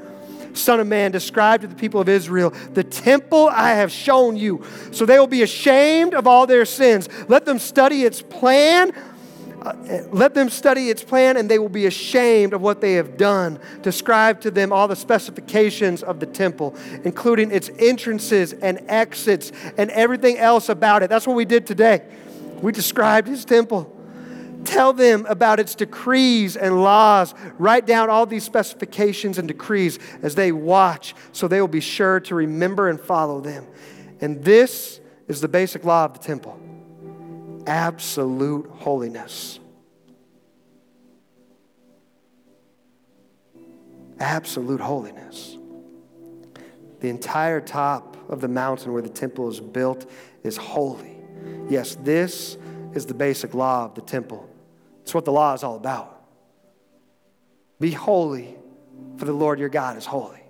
Son 0.56 0.80
of 0.80 0.86
Man, 0.86 1.10
describe 1.12 1.60
to 1.60 1.66
the 1.66 1.74
people 1.74 2.00
of 2.00 2.08
Israel 2.08 2.50
the 2.72 2.84
temple 2.84 3.48
I 3.50 3.72
have 3.72 3.90
shown 3.90 4.36
you. 4.36 4.64
So 4.92 5.06
they 5.06 5.18
will 5.18 5.26
be 5.26 5.42
ashamed 5.42 6.14
of 6.14 6.26
all 6.26 6.46
their 6.46 6.64
sins. 6.64 7.08
Let 7.28 7.44
them 7.44 7.58
study 7.58 8.02
its 8.02 8.22
plan. 8.22 8.92
Uh, 9.62 9.74
let 10.12 10.32
them 10.34 10.48
study 10.48 10.90
its 10.90 11.02
plan, 11.02 11.36
and 11.36 11.48
they 11.50 11.58
will 11.58 11.68
be 11.68 11.86
ashamed 11.86 12.52
of 12.52 12.60
what 12.60 12.80
they 12.80 12.92
have 12.92 13.16
done. 13.16 13.58
Describe 13.82 14.40
to 14.42 14.50
them 14.50 14.72
all 14.72 14.86
the 14.86 14.94
specifications 14.94 16.04
of 16.04 16.20
the 16.20 16.26
temple, 16.26 16.76
including 17.04 17.50
its 17.50 17.68
entrances 17.78 18.52
and 18.52 18.80
exits 18.86 19.50
and 19.76 19.90
everything 19.90 20.38
else 20.38 20.68
about 20.68 21.02
it. 21.02 21.10
That's 21.10 21.26
what 21.26 21.34
we 21.34 21.44
did 21.44 21.66
today. 21.66 22.02
We 22.62 22.70
described 22.70 23.26
his 23.26 23.44
temple. 23.44 23.95
Tell 24.64 24.92
them 24.92 25.26
about 25.26 25.60
its 25.60 25.74
decrees 25.74 26.56
and 26.56 26.82
laws. 26.82 27.34
Write 27.58 27.86
down 27.86 28.10
all 28.10 28.26
these 28.26 28.44
specifications 28.44 29.38
and 29.38 29.48
decrees 29.48 29.98
as 30.22 30.34
they 30.34 30.52
watch, 30.52 31.14
so 31.32 31.48
they 31.48 31.60
will 31.60 31.68
be 31.68 31.80
sure 31.80 32.20
to 32.20 32.34
remember 32.34 32.88
and 32.88 33.00
follow 33.00 33.40
them. 33.40 33.66
And 34.20 34.42
this 34.42 35.00
is 35.28 35.40
the 35.40 35.48
basic 35.48 35.84
law 35.84 36.04
of 36.04 36.14
the 36.14 36.20
temple 36.20 36.60
absolute 37.66 38.66
holiness. 38.70 39.58
Absolute 44.18 44.80
holiness. 44.80 45.58
The 47.00 47.08
entire 47.08 47.60
top 47.60 48.16
of 48.30 48.40
the 48.40 48.48
mountain 48.48 48.92
where 48.92 49.02
the 49.02 49.08
temple 49.08 49.48
is 49.48 49.60
built 49.60 50.10
is 50.42 50.56
holy. 50.56 51.16
Yes, 51.68 51.96
this 51.96 52.56
is 52.96 53.06
the 53.06 53.14
basic 53.14 53.54
law 53.54 53.84
of 53.84 53.94
the 53.94 54.00
temple. 54.00 54.48
It's 55.02 55.14
what 55.14 55.24
the 55.24 55.32
law 55.32 55.54
is 55.54 55.62
all 55.62 55.76
about. 55.76 56.20
Be 57.78 57.90
holy, 57.90 58.56
for 59.18 59.24
the 59.24 59.32
Lord 59.32 59.58
your 59.58 59.68
God 59.68 59.96
is 59.96 60.06
holy. 60.06 60.42